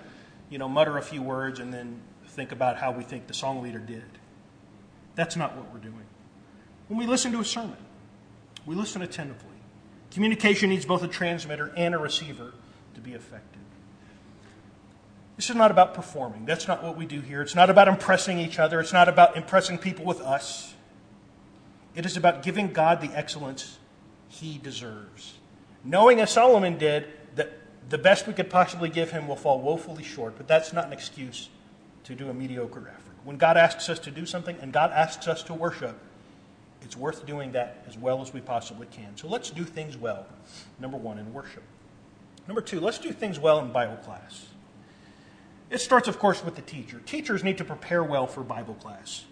you 0.50 0.58
know, 0.58 0.68
mutter 0.68 0.98
a 0.98 1.02
few 1.02 1.22
words 1.22 1.60
and 1.60 1.72
then 1.72 2.00
think 2.26 2.50
about 2.50 2.76
how 2.76 2.90
we 2.90 3.04
think 3.04 3.28
the 3.28 3.34
song 3.34 3.62
leader 3.62 3.78
did. 3.78 4.04
That's 5.14 5.36
not 5.36 5.56
what 5.56 5.72
we're 5.72 5.78
doing. 5.78 6.04
When 6.88 6.98
we 6.98 7.06
listen 7.06 7.30
to 7.32 7.40
a 7.40 7.44
sermon, 7.44 7.76
we 8.66 8.74
listen 8.74 9.00
attentively. 9.00 9.54
Communication 10.10 10.70
needs 10.70 10.84
both 10.84 11.04
a 11.04 11.08
transmitter 11.08 11.72
and 11.76 11.94
a 11.94 11.98
receiver 11.98 12.52
to 12.94 13.00
be 13.00 13.12
effective. 13.12 13.62
This 15.36 15.50
is 15.50 15.54
not 15.56 15.70
about 15.70 15.94
performing. 15.94 16.46
That's 16.46 16.66
not 16.66 16.82
what 16.82 16.96
we 16.96 17.06
do 17.06 17.20
here. 17.20 17.42
It's 17.42 17.54
not 17.54 17.70
about 17.70 17.86
impressing 17.86 18.40
each 18.40 18.58
other. 18.58 18.80
It's 18.80 18.92
not 18.92 19.08
about 19.08 19.36
impressing 19.36 19.78
people 19.78 20.04
with 20.04 20.20
us. 20.20 20.74
It 21.94 22.06
is 22.06 22.16
about 22.16 22.42
giving 22.42 22.72
God 22.72 23.00
the 23.00 23.16
excellence 23.16 23.78
he 24.28 24.58
deserves. 24.58 25.34
Knowing, 25.84 26.20
as 26.20 26.30
Solomon 26.30 26.78
did, 26.78 27.06
that 27.36 27.52
the 27.88 27.98
best 27.98 28.26
we 28.26 28.32
could 28.32 28.50
possibly 28.50 28.88
give 28.88 29.10
him 29.10 29.28
will 29.28 29.36
fall 29.36 29.60
woefully 29.60 30.02
short, 30.02 30.34
but 30.36 30.48
that's 30.48 30.72
not 30.72 30.86
an 30.86 30.92
excuse 30.92 31.48
to 32.04 32.14
do 32.14 32.28
a 32.28 32.34
mediocre 32.34 32.88
effort. 32.88 33.14
When 33.24 33.36
God 33.36 33.56
asks 33.56 33.88
us 33.88 33.98
to 34.00 34.10
do 34.10 34.26
something 34.26 34.56
and 34.60 34.72
God 34.72 34.92
asks 34.92 35.26
us 35.28 35.42
to 35.44 35.54
worship, 35.54 35.98
it's 36.82 36.96
worth 36.96 37.26
doing 37.26 37.52
that 37.52 37.84
as 37.88 37.98
well 37.98 38.22
as 38.22 38.32
we 38.32 38.40
possibly 38.40 38.86
can. 38.90 39.16
So 39.16 39.28
let's 39.28 39.50
do 39.50 39.64
things 39.64 39.96
well, 39.96 40.26
number 40.78 40.96
one, 40.96 41.18
in 41.18 41.32
worship. 41.32 41.62
Number 42.46 42.60
two, 42.60 42.80
let's 42.80 42.98
do 42.98 43.12
things 43.12 43.40
well 43.40 43.58
in 43.58 43.72
Bible 43.72 43.96
class. 43.96 44.46
It 45.68 45.80
starts, 45.80 46.06
of 46.06 46.18
course, 46.18 46.44
with 46.44 46.54
the 46.54 46.62
teacher. 46.62 47.00
Teachers 47.04 47.42
need 47.42 47.58
to 47.58 47.64
prepare 47.64 48.04
well 48.04 48.28
for 48.28 48.44
Bible 48.44 48.74
class. 48.74 49.24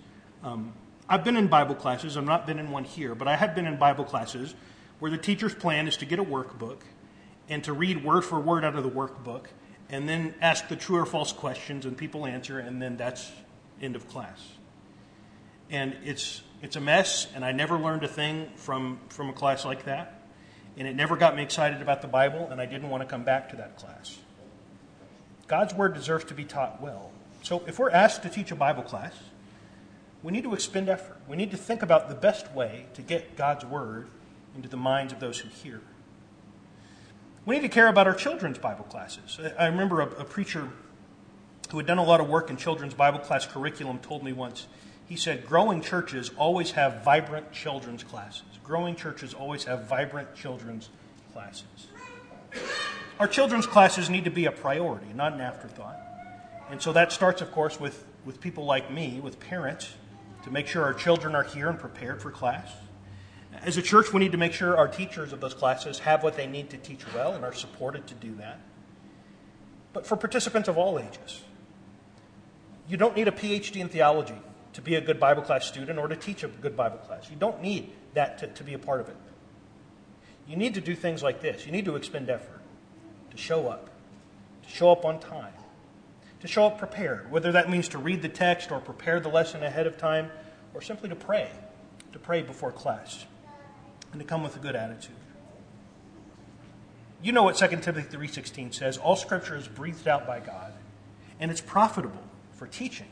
Um, 0.42 0.72
I've 1.08 1.22
been 1.22 1.36
in 1.36 1.46
Bible 1.46 1.76
classes. 1.76 2.16
I've 2.16 2.24
not 2.24 2.46
been 2.46 2.58
in 2.58 2.70
one 2.72 2.82
here, 2.82 3.14
but 3.14 3.28
I 3.28 3.36
have 3.36 3.54
been 3.54 3.66
in 3.66 3.76
Bible 3.76 4.04
classes 4.04 4.54
where 4.98 5.10
the 5.10 5.18
teacher's 5.18 5.54
plan 5.54 5.88
is 5.88 5.96
to 5.98 6.04
get 6.06 6.18
a 6.18 6.24
workbook 6.24 6.80
and 7.48 7.62
to 7.64 7.72
read 7.72 8.04
word 8.04 8.22
for 8.22 8.40
word 8.40 8.64
out 8.64 8.74
of 8.74 8.82
the 8.82 8.90
workbook 8.90 9.46
and 9.88 10.08
then 10.08 10.34
ask 10.40 10.68
the 10.68 10.76
true 10.76 10.96
or 10.96 11.06
false 11.06 11.32
questions 11.32 11.84
and 11.84 11.96
people 11.96 12.26
answer, 12.26 12.58
and 12.58 12.80
then 12.80 12.96
that's 12.96 13.30
end 13.80 13.96
of 13.96 14.08
class. 14.08 14.40
And 15.70 15.96
it's, 16.04 16.42
it's 16.62 16.76
a 16.76 16.80
mess, 16.80 17.26
and 17.34 17.44
I 17.44 17.52
never 17.52 17.78
learned 17.78 18.04
a 18.04 18.08
thing 18.08 18.50
from, 18.56 18.98
from 19.08 19.28
a 19.28 19.32
class 19.32 19.64
like 19.64 19.84
that. 19.84 20.22
And 20.76 20.88
it 20.88 20.96
never 20.96 21.16
got 21.16 21.36
me 21.36 21.42
excited 21.42 21.80
about 21.82 22.02
the 22.02 22.08
Bible, 22.08 22.48
and 22.50 22.60
I 22.60 22.66
didn't 22.66 22.90
want 22.90 23.02
to 23.02 23.08
come 23.08 23.24
back 23.24 23.50
to 23.50 23.56
that 23.56 23.76
class. 23.76 24.18
God's 25.46 25.74
Word 25.74 25.94
deserves 25.94 26.24
to 26.26 26.34
be 26.34 26.44
taught 26.44 26.80
well. 26.80 27.10
So 27.42 27.62
if 27.66 27.78
we're 27.78 27.90
asked 27.90 28.22
to 28.22 28.28
teach 28.28 28.50
a 28.50 28.56
Bible 28.56 28.82
class, 28.82 29.14
we 30.22 30.32
need 30.32 30.44
to 30.44 30.54
expend 30.54 30.88
effort. 30.88 31.18
We 31.28 31.36
need 31.36 31.50
to 31.50 31.56
think 31.56 31.82
about 31.82 32.08
the 32.08 32.14
best 32.14 32.50
way 32.52 32.86
to 32.94 33.02
get 33.02 33.36
God's 33.36 33.64
Word 33.64 34.08
into 34.56 34.68
the 34.68 34.76
minds 34.76 35.12
of 35.12 35.20
those 35.20 35.38
who 35.38 35.48
hear. 35.48 35.80
We 37.46 37.56
need 37.56 37.62
to 37.62 37.68
care 37.68 37.88
about 37.88 38.06
our 38.06 38.14
children's 38.14 38.58
Bible 38.58 38.84
classes. 38.84 39.38
I 39.58 39.66
remember 39.66 40.00
a, 40.00 40.06
a 40.06 40.24
preacher 40.24 40.68
who 41.70 41.76
had 41.76 41.86
done 41.86 41.98
a 41.98 42.04
lot 42.04 42.20
of 42.20 42.28
work 42.28 42.50
in 42.50 42.56
children's 42.56 42.94
Bible 42.94 43.18
class 43.18 43.46
curriculum 43.46 43.98
told 43.98 44.22
me 44.22 44.32
once, 44.32 44.66
he 45.06 45.16
said, 45.16 45.46
growing 45.46 45.82
churches 45.82 46.30
always 46.36 46.72
have 46.72 47.04
vibrant 47.04 47.52
children's 47.52 48.02
classes. 48.02 48.44
Growing 48.62 48.96
churches 48.96 49.34
always 49.34 49.64
have 49.64 49.86
vibrant 49.86 50.34
children's 50.34 50.88
classes. 51.32 51.88
Our 53.20 53.28
children's 53.28 53.66
classes 53.66 54.08
need 54.08 54.24
to 54.24 54.30
be 54.30 54.46
a 54.46 54.52
priority, 54.52 55.12
not 55.14 55.34
an 55.34 55.40
afterthought. 55.40 55.98
And 56.70 56.80
so 56.80 56.92
that 56.92 57.12
starts, 57.12 57.42
of 57.42 57.52
course, 57.52 57.78
with, 57.78 58.06
with 58.24 58.40
people 58.40 58.64
like 58.64 58.90
me, 58.90 59.20
with 59.20 59.38
parents, 59.38 59.94
to 60.44 60.50
make 60.50 60.66
sure 60.66 60.82
our 60.82 60.94
children 60.94 61.34
are 61.34 61.42
here 61.42 61.68
and 61.68 61.78
prepared 61.78 62.22
for 62.22 62.30
class. 62.30 62.70
As 63.62 63.76
a 63.76 63.82
church, 63.82 64.12
we 64.12 64.20
need 64.20 64.32
to 64.32 64.38
make 64.38 64.52
sure 64.52 64.76
our 64.76 64.88
teachers 64.88 65.32
of 65.32 65.40
those 65.40 65.54
classes 65.54 66.00
have 66.00 66.22
what 66.22 66.36
they 66.36 66.46
need 66.46 66.70
to 66.70 66.76
teach 66.76 67.00
well 67.14 67.34
and 67.34 67.44
are 67.44 67.52
supported 67.52 68.06
to 68.08 68.14
do 68.14 68.34
that. 68.36 68.60
But 69.92 70.06
for 70.06 70.16
participants 70.16 70.68
of 70.68 70.76
all 70.76 70.98
ages, 70.98 71.42
you 72.88 72.96
don't 72.96 73.16
need 73.16 73.28
a 73.28 73.32
PhD 73.32 73.76
in 73.76 73.88
theology 73.88 74.36
to 74.74 74.82
be 74.82 74.96
a 74.96 75.00
good 75.00 75.20
Bible 75.20 75.42
class 75.42 75.66
student 75.66 75.98
or 75.98 76.08
to 76.08 76.16
teach 76.16 76.42
a 76.42 76.48
good 76.48 76.76
Bible 76.76 76.98
class. 76.98 77.30
You 77.30 77.36
don't 77.36 77.62
need 77.62 77.92
that 78.14 78.38
to, 78.38 78.48
to 78.48 78.64
be 78.64 78.74
a 78.74 78.78
part 78.78 79.00
of 79.00 79.08
it. 79.08 79.16
You 80.48 80.56
need 80.56 80.74
to 80.74 80.80
do 80.80 80.94
things 80.94 81.22
like 81.22 81.40
this. 81.40 81.64
You 81.64 81.72
need 81.72 81.84
to 81.86 81.96
expend 81.96 82.28
effort 82.28 82.60
to 83.30 83.36
show 83.36 83.68
up, 83.68 83.88
to 84.64 84.68
show 84.68 84.90
up 84.90 85.04
on 85.04 85.20
time, 85.20 85.54
to 86.40 86.48
show 86.48 86.66
up 86.66 86.78
prepared, 86.78 87.30
whether 87.30 87.52
that 87.52 87.70
means 87.70 87.88
to 87.88 87.98
read 87.98 88.20
the 88.20 88.28
text 88.28 88.70
or 88.70 88.80
prepare 88.80 89.20
the 89.20 89.28
lesson 89.28 89.62
ahead 89.62 89.86
of 89.86 89.96
time 89.96 90.30
or 90.74 90.82
simply 90.82 91.08
to 91.08 91.16
pray, 91.16 91.50
to 92.12 92.18
pray 92.18 92.42
before 92.42 92.72
class 92.72 93.24
and 94.14 94.20
to 94.20 94.26
come 94.26 94.44
with 94.44 94.54
a 94.54 94.60
good 94.60 94.76
attitude. 94.76 95.16
You 97.20 97.32
know 97.32 97.42
what 97.42 97.56
2 97.56 97.66
Timothy 97.80 98.16
3:16 98.16 98.72
says, 98.72 98.96
all 98.96 99.16
scripture 99.16 99.56
is 99.56 99.66
breathed 99.66 100.06
out 100.06 100.24
by 100.24 100.38
God 100.38 100.72
and 101.40 101.50
it's 101.50 101.60
profitable 101.60 102.22
for 102.52 102.68
teaching, 102.68 103.08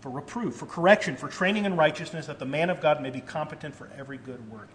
for 0.00 0.08
reproof, 0.08 0.54
for 0.54 0.66
correction, 0.66 1.16
for 1.16 1.28
training 1.28 1.64
in 1.64 1.74
righteousness 1.74 2.26
that 2.26 2.38
the 2.38 2.46
man 2.46 2.70
of 2.70 2.80
God 2.80 3.02
may 3.02 3.10
be 3.10 3.20
competent 3.20 3.74
for 3.74 3.90
every 3.98 4.18
good 4.18 4.50
work. 4.50 4.68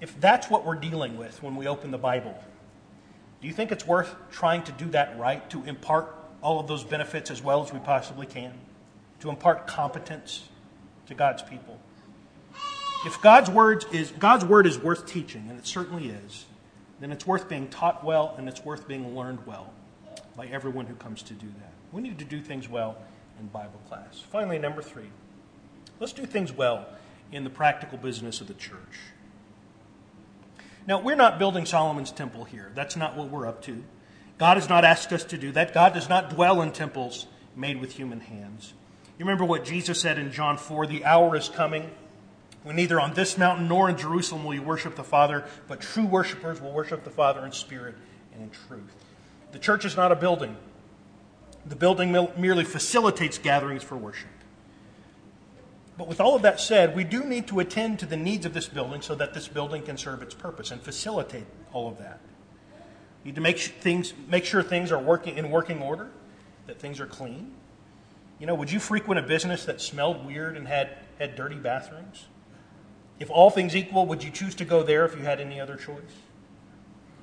If 0.00 0.20
that's 0.20 0.50
what 0.50 0.66
we're 0.66 0.74
dealing 0.74 1.16
with 1.16 1.40
when 1.40 1.54
we 1.54 1.68
open 1.68 1.92
the 1.92 1.98
Bible, 1.98 2.36
do 3.40 3.46
you 3.46 3.54
think 3.54 3.70
it's 3.70 3.86
worth 3.86 4.12
trying 4.32 4.64
to 4.64 4.72
do 4.72 4.86
that 4.86 5.16
right 5.18 5.48
to 5.50 5.62
impart 5.64 6.12
all 6.42 6.58
of 6.58 6.66
those 6.66 6.82
benefits 6.82 7.30
as 7.30 7.42
well 7.42 7.62
as 7.62 7.72
we 7.72 7.78
possibly 7.78 8.26
can? 8.26 8.54
To 9.20 9.30
impart 9.30 9.68
competence 9.68 10.48
to 11.06 11.14
God's 11.14 11.42
people? 11.42 11.78
If 13.06 13.20
God's 13.22 13.48
word 13.48 13.84
is, 13.92 14.10
God's 14.10 14.44
word 14.44 14.66
is 14.66 14.78
worth 14.78 15.06
teaching, 15.06 15.46
and 15.48 15.58
it 15.58 15.66
certainly 15.66 16.08
is, 16.08 16.46
then 17.00 17.12
it's 17.12 17.26
worth 17.26 17.48
being 17.48 17.68
taught 17.68 18.04
well 18.04 18.34
and 18.36 18.48
it's 18.48 18.64
worth 18.64 18.88
being 18.88 19.16
learned 19.16 19.46
well 19.46 19.72
by 20.36 20.46
everyone 20.46 20.86
who 20.86 20.94
comes 20.94 21.22
to 21.24 21.34
do 21.34 21.46
that. 21.46 21.72
We 21.92 22.02
need 22.02 22.18
to 22.18 22.24
do 22.24 22.40
things 22.40 22.68
well 22.68 22.96
in 23.38 23.46
Bible 23.46 23.80
class. 23.88 24.20
Finally, 24.30 24.58
number 24.58 24.82
three, 24.82 25.10
let's 26.00 26.12
do 26.12 26.26
things 26.26 26.52
well 26.52 26.86
in 27.30 27.44
the 27.44 27.50
practical 27.50 27.98
business 27.98 28.40
of 28.40 28.48
the 28.48 28.54
church. 28.54 28.98
Now, 30.86 31.00
we're 31.00 31.16
not 31.16 31.38
building 31.38 31.66
Solomon's 31.66 32.10
temple 32.10 32.44
here. 32.44 32.72
That's 32.74 32.96
not 32.96 33.16
what 33.16 33.28
we're 33.28 33.46
up 33.46 33.62
to. 33.62 33.84
God 34.38 34.56
has 34.56 34.68
not 34.68 34.84
asked 34.84 35.12
us 35.12 35.24
to 35.24 35.38
do 35.38 35.52
that. 35.52 35.74
God 35.74 35.92
does 35.92 36.08
not 36.08 36.30
dwell 36.30 36.62
in 36.62 36.72
temples 36.72 37.26
made 37.54 37.80
with 37.80 37.92
human 37.92 38.20
hands. 38.20 38.72
You 39.18 39.24
remember 39.24 39.44
what 39.44 39.64
Jesus 39.64 40.00
said 40.00 40.18
in 40.18 40.32
John 40.32 40.56
4 40.56 40.86
the 40.86 41.04
hour 41.04 41.36
is 41.36 41.48
coming 41.48 41.90
when 42.62 42.76
neither 42.76 43.00
on 43.00 43.14
this 43.14 43.38
mountain 43.38 43.68
nor 43.68 43.88
in 43.88 43.96
Jerusalem 43.96 44.44
will 44.44 44.54
you 44.54 44.62
worship 44.62 44.96
the 44.96 45.04
Father, 45.04 45.44
but 45.68 45.80
true 45.80 46.06
worshipers 46.06 46.60
will 46.60 46.72
worship 46.72 47.04
the 47.04 47.10
Father 47.10 47.44
in 47.44 47.52
spirit 47.52 47.94
and 48.32 48.42
in 48.42 48.50
truth. 48.50 48.94
The 49.52 49.58
church 49.58 49.84
is 49.84 49.96
not 49.96 50.12
a 50.12 50.16
building, 50.16 50.56
the 51.66 51.76
building 51.76 52.12
merely 52.36 52.64
facilitates 52.64 53.38
gatherings 53.38 53.82
for 53.82 53.96
worship. 53.96 54.30
But 55.96 56.06
with 56.06 56.20
all 56.20 56.36
of 56.36 56.42
that 56.42 56.60
said, 56.60 56.94
we 56.94 57.02
do 57.02 57.24
need 57.24 57.48
to 57.48 57.58
attend 57.58 57.98
to 57.98 58.06
the 58.06 58.16
needs 58.16 58.46
of 58.46 58.54
this 58.54 58.68
building 58.68 59.02
so 59.02 59.16
that 59.16 59.34
this 59.34 59.48
building 59.48 59.82
can 59.82 59.96
serve 59.96 60.22
its 60.22 60.34
purpose 60.34 60.70
and 60.70 60.80
facilitate 60.80 61.46
all 61.72 61.88
of 61.88 61.98
that. 61.98 62.20
We 63.24 63.30
need 63.30 63.34
to 63.34 63.40
make 63.40 63.58
things, 63.58 64.14
make 64.28 64.44
sure 64.44 64.62
things 64.62 64.92
are 64.92 64.98
working 64.98 65.36
in 65.36 65.50
working 65.50 65.82
order, 65.82 66.08
that 66.68 66.78
things 66.78 67.00
are 67.00 67.06
clean. 67.06 67.52
You 68.38 68.46
know, 68.46 68.54
would 68.54 68.70
you 68.70 68.78
frequent 68.78 69.18
a 69.18 69.22
business 69.22 69.64
that 69.64 69.80
smelled 69.80 70.24
weird 70.24 70.56
and 70.56 70.68
had, 70.68 70.98
had 71.18 71.34
dirty 71.34 71.56
bathrooms? 71.56 72.26
If 73.20 73.30
all 73.30 73.50
things 73.50 73.74
equal, 73.74 74.06
would 74.06 74.22
you 74.22 74.30
choose 74.30 74.54
to 74.56 74.64
go 74.64 74.82
there 74.82 75.04
if 75.04 75.16
you 75.16 75.22
had 75.22 75.40
any 75.40 75.60
other 75.60 75.76
choice? 75.76 75.96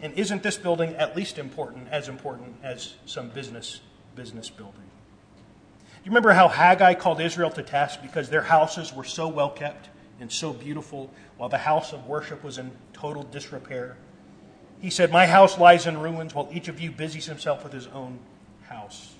And 0.01 0.13
isn't 0.13 0.43
this 0.43 0.57
building 0.57 0.95
at 0.95 1.15
least 1.15 1.37
important, 1.37 1.87
as 1.89 2.09
important 2.09 2.55
as 2.63 2.95
some 3.05 3.29
business 3.29 3.79
business 4.15 4.49
building? 4.49 4.81
Do 4.81 6.09
you 6.09 6.11
remember 6.11 6.33
how 6.33 6.47
Haggai 6.47 6.93
called 6.93 7.19
Israel 7.19 7.49
to 7.51 7.63
task 7.63 8.01
because 8.01 8.29
their 8.29 8.43
houses 8.43 8.93
were 8.93 9.03
so 9.03 9.27
well 9.27 9.49
kept 9.49 9.89
and 10.19 10.31
so 10.31 10.53
beautiful, 10.53 11.09
while 11.37 11.49
the 11.49 11.57
house 11.57 11.91
of 11.91 12.07
worship 12.07 12.43
was 12.43 12.57
in 12.57 12.71
total 12.93 13.23
disrepair? 13.23 13.97
He 14.79 14.89
said, 14.89 15.11
My 15.11 15.25
house 15.25 15.57
lies 15.57 15.87
in 15.87 15.99
ruins 15.99 16.35
while 16.35 16.49
each 16.51 16.67
of 16.67 16.79
you 16.79 16.91
busies 16.91 17.25
himself 17.25 17.63
with 17.63 17.73
his 17.73 17.87
own 17.87 18.19
house. 18.63 19.15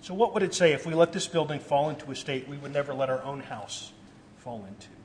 So, 0.00 0.14
what 0.14 0.34
would 0.34 0.42
it 0.42 0.54
say 0.54 0.72
if 0.72 0.86
we 0.86 0.94
let 0.94 1.12
this 1.12 1.26
building 1.26 1.58
fall 1.58 1.90
into 1.90 2.10
a 2.10 2.14
state 2.14 2.48
we 2.48 2.56
would 2.58 2.72
never 2.72 2.94
let 2.94 3.10
our 3.10 3.22
own 3.22 3.40
house 3.40 3.92
fall 4.36 4.64
into? 4.68 4.95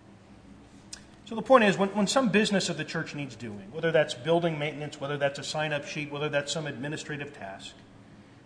So 1.31 1.35
the 1.35 1.41
point 1.41 1.63
is, 1.63 1.77
when, 1.77 1.87
when 1.95 2.07
some 2.07 2.27
business 2.27 2.67
of 2.67 2.75
the 2.75 2.83
church 2.83 3.15
needs 3.15 3.37
doing, 3.37 3.71
whether 3.71 3.89
that's 3.89 4.13
building 4.13 4.59
maintenance, 4.59 4.99
whether 4.99 5.15
that's 5.15 5.39
a 5.39 5.45
sign 5.45 5.71
up 5.71 5.85
sheet, 5.85 6.11
whether 6.11 6.27
that's 6.27 6.51
some 6.51 6.67
administrative 6.67 7.31
task, 7.33 7.73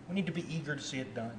we 0.08 0.14
need 0.14 0.28
to 0.28 0.32
be 0.32 0.46
eager 0.54 0.76
to 0.76 0.82
see 0.84 1.00
it 1.00 1.16
done. 1.16 1.36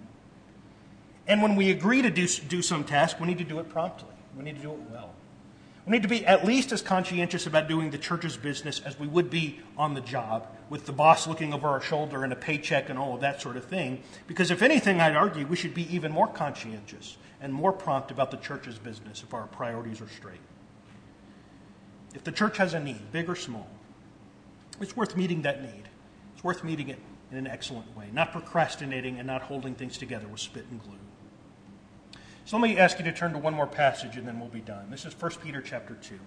And 1.28 1.40
when 1.42 1.54
we 1.54 1.70
agree 1.70 2.02
to 2.02 2.10
do, 2.10 2.26
do 2.26 2.62
some 2.62 2.82
task, 2.82 3.20
we 3.20 3.28
need 3.28 3.38
to 3.38 3.44
do 3.44 3.60
it 3.60 3.68
promptly. 3.68 4.12
We 4.36 4.42
need 4.42 4.56
to 4.56 4.60
do 4.60 4.72
it 4.72 4.80
well. 4.90 5.12
We 5.86 5.92
need 5.92 6.02
to 6.02 6.08
be 6.08 6.26
at 6.26 6.44
least 6.44 6.72
as 6.72 6.82
conscientious 6.82 7.46
about 7.46 7.68
doing 7.68 7.92
the 7.92 7.98
church's 7.98 8.36
business 8.36 8.80
as 8.80 8.98
we 8.98 9.06
would 9.06 9.30
be 9.30 9.60
on 9.78 9.94
the 9.94 10.00
job, 10.00 10.48
with 10.68 10.84
the 10.86 10.92
boss 10.92 11.28
looking 11.28 11.54
over 11.54 11.68
our 11.68 11.80
shoulder 11.80 12.24
and 12.24 12.32
a 12.32 12.36
paycheck 12.36 12.88
and 12.88 12.98
all 12.98 13.14
of 13.14 13.20
that 13.20 13.40
sort 13.40 13.56
of 13.56 13.64
thing. 13.66 14.02
Because 14.26 14.50
if 14.50 14.62
anything, 14.62 15.00
I'd 15.00 15.14
argue 15.14 15.46
we 15.46 15.54
should 15.54 15.74
be 15.74 15.94
even 15.94 16.10
more 16.10 16.26
conscientious 16.26 17.18
and 17.40 17.54
more 17.54 17.72
prompt 17.72 18.10
about 18.10 18.32
the 18.32 18.36
church's 18.36 18.80
business 18.80 19.22
if 19.22 19.32
our 19.32 19.46
priorities 19.46 20.00
are 20.00 20.08
straight. 20.08 20.40
If 22.16 22.24
the 22.24 22.32
church 22.32 22.56
has 22.56 22.72
a 22.72 22.80
need, 22.80 23.12
big 23.12 23.28
or 23.28 23.36
small, 23.36 23.68
it's 24.80 24.96
worth 24.96 25.16
meeting 25.16 25.42
that 25.42 25.62
need. 25.62 25.84
It's 26.34 26.42
worth 26.42 26.64
meeting 26.64 26.88
it 26.88 26.98
in 27.30 27.36
an 27.36 27.46
excellent 27.46 27.94
way, 27.94 28.06
not 28.12 28.32
procrastinating 28.32 29.18
and 29.18 29.26
not 29.26 29.42
holding 29.42 29.74
things 29.74 29.98
together 29.98 30.26
with 30.26 30.40
spit 30.40 30.64
and 30.70 30.82
glue. 30.82 30.92
So 32.46 32.56
let 32.56 32.68
me 32.70 32.78
ask 32.78 32.98
you 32.98 33.04
to 33.04 33.12
turn 33.12 33.32
to 33.32 33.38
one 33.38 33.52
more 33.52 33.66
passage 33.66 34.16
and 34.16 34.26
then 34.26 34.40
we'll 34.40 34.48
be 34.48 34.60
done. 34.60 34.90
This 34.90 35.04
is 35.04 35.20
1 35.20 35.32
Peter 35.42 35.60
chapter 35.60 35.94
2. 35.94 36.18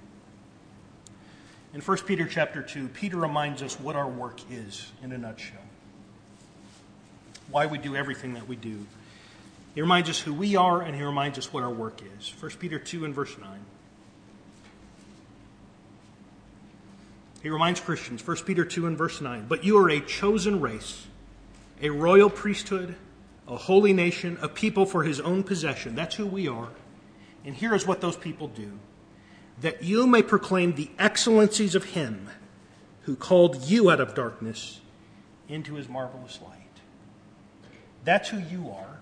In 1.73 1.81
1 1.81 1.97
Peter 1.99 2.27
chapter 2.27 2.61
2, 2.61 2.89
Peter 2.89 3.17
reminds 3.17 3.63
us 3.63 3.79
what 3.79 3.95
our 3.95 4.07
work 4.07 4.39
is 4.51 4.91
in 5.03 5.11
a 5.11 5.17
nutshell. 5.17 5.57
why 7.49 7.65
we 7.65 7.79
do 7.79 7.95
everything 7.95 8.35
that 8.35 8.47
we 8.47 8.55
do. 8.55 8.85
He 9.73 9.81
reminds 9.81 10.09
us 10.09 10.19
who 10.19 10.33
we 10.33 10.55
are, 10.55 10.81
and 10.81 10.95
he 10.95 11.01
reminds 11.01 11.39
us 11.39 11.51
what 11.51 11.63
our 11.63 11.71
work 11.71 12.01
is. 12.19 12.31
1 12.39 12.51
Peter 12.59 12.77
2 12.77 13.05
and 13.05 13.15
verse 13.15 13.35
9. 13.39 13.59
He 17.41 17.49
reminds 17.49 17.79
Christians, 17.79 18.25
1 18.25 18.37
Peter 18.45 18.65
2 18.65 18.87
and 18.87 18.97
verse 18.97 19.21
9, 19.21 19.45
but 19.47 19.63
you 19.63 19.77
are 19.77 19.89
a 19.89 20.01
chosen 20.01 20.59
race, 20.59 21.07
a 21.81 21.89
royal 21.89 22.29
priesthood, 22.29 22.95
a 23.47 23.55
holy 23.55 23.93
nation, 23.93 24.37
a 24.41 24.49
people 24.49 24.85
for 24.85 25.03
his 25.03 25.19
own 25.19 25.43
possession. 25.43 25.95
That's 25.95 26.15
who 26.15 26.25
we 26.25 26.47
are. 26.47 26.69
And 27.45 27.55
here 27.55 27.73
is 27.73 27.87
what 27.87 28.01
those 28.01 28.17
people 28.17 28.47
do 28.47 28.79
that 29.61 29.83
you 29.83 30.07
may 30.07 30.21
proclaim 30.21 30.75
the 30.75 30.89
excellencies 30.97 31.75
of 31.75 31.83
him 31.83 32.29
who 33.01 33.15
called 33.15 33.63
you 33.63 33.89
out 33.89 33.99
of 33.99 34.15
darkness 34.15 34.79
into 35.49 35.73
his 35.75 35.89
marvelous 35.89 36.39
light. 36.41 36.59
That's 38.05 38.29
who 38.29 38.39
you 38.39 38.69
are. 38.69 38.99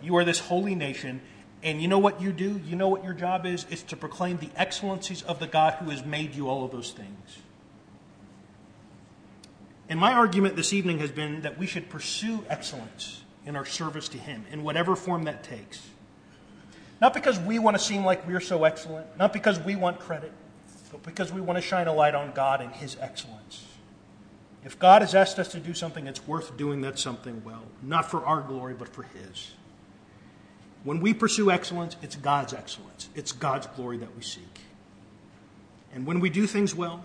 You 0.00 0.16
are 0.16 0.24
this 0.24 0.38
holy 0.38 0.74
nation. 0.74 1.20
And 1.62 1.82
you 1.82 1.88
know 1.88 1.98
what 1.98 2.20
you 2.20 2.32
do? 2.32 2.60
You 2.64 2.76
know 2.76 2.88
what 2.88 3.02
your 3.02 3.14
job 3.14 3.44
is? 3.44 3.66
It's 3.70 3.82
to 3.84 3.96
proclaim 3.96 4.38
the 4.38 4.50
excellencies 4.54 5.22
of 5.22 5.40
the 5.40 5.48
God 5.48 5.74
who 5.74 5.90
has 5.90 6.04
made 6.04 6.34
you 6.34 6.48
all 6.48 6.64
of 6.64 6.70
those 6.70 6.92
things. 6.92 7.38
And 9.88 9.98
my 9.98 10.12
argument 10.12 10.56
this 10.56 10.72
evening 10.72 10.98
has 10.98 11.10
been 11.10 11.42
that 11.42 11.58
we 11.58 11.66
should 11.66 11.88
pursue 11.88 12.44
excellence 12.48 13.22
in 13.46 13.56
our 13.56 13.64
service 13.64 14.08
to 14.10 14.18
Him, 14.18 14.44
in 14.52 14.62
whatever 14.62 14.94
form 14.94 15.24
that 15.24 15.42
takes. 15.42 15.80
Not 17.00 17.14
because 17.14 17.38
we 17.38 17.58
want 17.58 17.76
to 17.78 17.82
seem 17.82 18.04
like 18.04 18.26
we're 18.26 18.40
so 18.40 18.64
excellent, 18.64 19.16
not 19.16 19.32
because 19.32 19.58
we 19.60 19.76
want 19.76 20.00
credit, 20.00 20.32
but 20.90 21.02
because 21.04 21.32
we 21.32 21.40
want 21.40 21.56
to 21.56 21.62
shine 21.62 21.86
a 21.86 21.92
light 21.92 22.14
on 22.14 22.32
God 22.32 22.60
and 22.60 22.72
His 22.72 22.96
excellence. 23.00 23.64
If 24.64 24.78
God 24.78 25.02
has 25.02 25.14
asked 25.14 25.38
us 25.38 25.48
to 25.52 25.60
do 25.60 25.72
something, 25.72 26.06
it's 26.06 26.26
worth 26.26 26.56
doing 26.56 26.82
that 26.82 26.98
something 26.98 27.42
well, 27.44 27.62
not 27.82 28.10
for 28.10 28.24
our 28.26 28.42
glory, 28.42 28.74
but 28.74 28.88
for 28.88 29.04
His. 29.04 29.52
When 30.84 31.00
we 31.00 31.14
pursue 31.14 31.50
excellence, 31.50 31.96
it's 32.02 32.16
God's 32.16 32.52
excellence, 32.52 33.08
it's 33.14 33.32
God's 33.32 33.66
glory 33.68 33.98
that 33.98 34.14
we 34.14 34.22
seek. 34.22 34.60
And 35.94 36.06
when 36.06 36.20
we 36.20 36.28
do 36.28 36.46
things 36.46 36.74
well, 36.74 37.04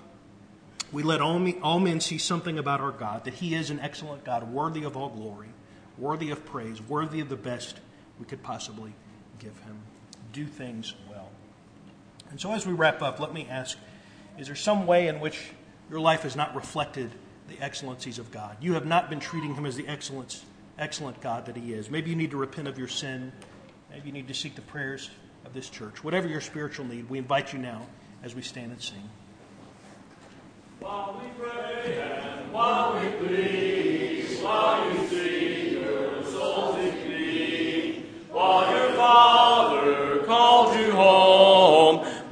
we 0.94 1.02
let 1.02 1.22
all, 1.22 1.40
me, 1.40 1.58
all 1.62 1.80
men 1.80 2.00
see 2.00 2.20
something 2.20 2.60
about 2.60 2.80
our 2.80 2.92
God, 2.92 3.26
that 3.26 3.34
He 3.34 3.56
is 3.56 3.72
an 3.72 3.80
excellent 3.80 4.24
God, 4.24 4.52
worthy 4.52 4.84
of 4.84 4.96
all 4.96 5.10
glory, 5.10 5.50
worthy 5.98 6.30
of 6.30 6.46
praise, 6.46 6.82
worthy 6.82 7.20
of 7.20 7.30
the 7.30 7.36
best 7.36 7.80
we 8.20 8.26
could 8.26 8.44
possibly 8.44 8.94
give 9.40 9.58
Him. 9.62 9.80
Do 10.32 10.46
things 10.46 10.94
well. 11.10 11.30
And 12.30 12.40
so, 12.40 12.54
as 12.54 12.68
we 12.68 12.74
wrap 12.74 13.02
up, 13.02 13.20
let 13.20 13.34
me 13.34 13.48
ask 13.50 13.78
is 14.38 14.48
there 14.48 14.56
some 14.56 14.88
way 14.88 15.08
in 15.08 15.20
which 15.20 15.52
your 15.90 16.00
life 16.00 16.24
has 16.24 16.36
not 16.36 16.56
reflected 16.56 17.12
the 17.50 17.60
excellencies 17.60 18.20
of 18.20 18.32
God? 18.32 18.58
You 18.62 18.74
have 18.74 18.86
not 18.86 19.10
been 19.10 19.20
treating 19.20 19.56
Him 19.56 19.66
as 19.66 19.76
the 19.76 19.88
excellence, 19.88 20.46
excellent 20.78 21.22
God 21.22 21.48
that 21.48 21.58
He 21.58 21.74
is. 21.74 21.90
Maybe 21.90 22.12
you 22.12 22.16
need 22.16 22.32
to 22.32 22.38
repent 22.38 22.68
of 22.68 22.78
your 22.78 22.88
sin. 22.88 23.32
Maybe 23.92 24.08
you 24.08 24.14
need 24.14 24.28
to 24.28 24.34
seek 24.34 24.56
the 24.56 24.62
prayers 24.62 25.10
of 25.46 25.54
this 25.54 25.70
church. 25.70 26.04
Whatever 26.04 26.28
your 26.28 26.42
spiritual 26.42 26.86
need, 26.86 27.10
we 27.10 27.18
invite 27.18 27.54
you 27.54 27.60
now 27.60 27.86
as 28.24 28.34
we 28.36 28.42
stand 28.42 28.72
and 28.72 28.82
sing. 28.82 29.10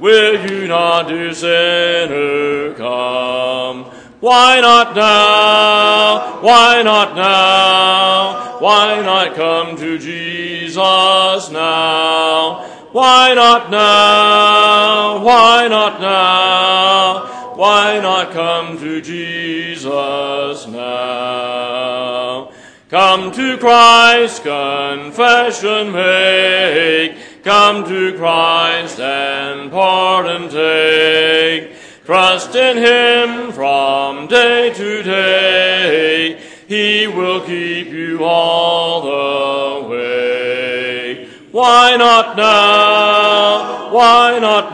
Will 0.02 0.50
you 0.50 0.66
not, 0.66 1.06
dear 1.08 1.32
sinner, 1.32 2.74
come? 2.74 3.84
Why 4.18 4.60
not 4.60 4.96
now? 4.96 6.40
Why 6.42 6.82
not 6.82 7.14
now? 7.14 8.58
Why 8.58 9.00
not 9.00 9.34
come 9.34 9.76
to 9.76 9.98
Jesus 9.98 11.50
now? 11.50 12.66
Why 12.90 13.34
not 13.34 13.70
now? 13.70 15.22
Why 15.24 15.68
not 15.68 16.00
now? 16.00 16.81
Why 17.82 17.98
not 17.98 18.30
come 18.30 18.78
to 18.78 19.00
Jesus 19.00 20.68
now? 20.68 22.52
Come 22.88 23.32
to 23.32 23.58
Christ, 23.58 24.44
confession 24.44 25.90
make. 25.90 27.16
Come 27.42 27.82
to 27.86 28.16
Christ 28.16 29.00
and 29.00 29.72
pardon 29.72 30.48
take. 30.48 31.74
Trust 32.04 32.54
in 32.54 32.76
Him 32.76 33.50
from 33.50 34.28
day 34.28 34.72
to 34.72 35.02
day. 35.02 36.40
He 36.68 37.08
will 37.08 37.40
keep 37.40 37.88
you 37.88 38.22
all 38.22 39.02
the 39.02 39.88
way. 39.88 41.28
Why 41.50 41.96
not 41.96 42.36
now? 42.36 43.90
Why 43.92 44.38
not 44.38 44.72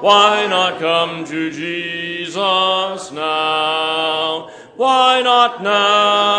Why 0.00 0.46
not 0.48 0.78
come 0.78 1.24
to 1.24 1.50
Jesus 1.50 3.12
now? 3.12 4.50
Why 4.76 5.22
not 5.22 5.62
now? 5.62 6.37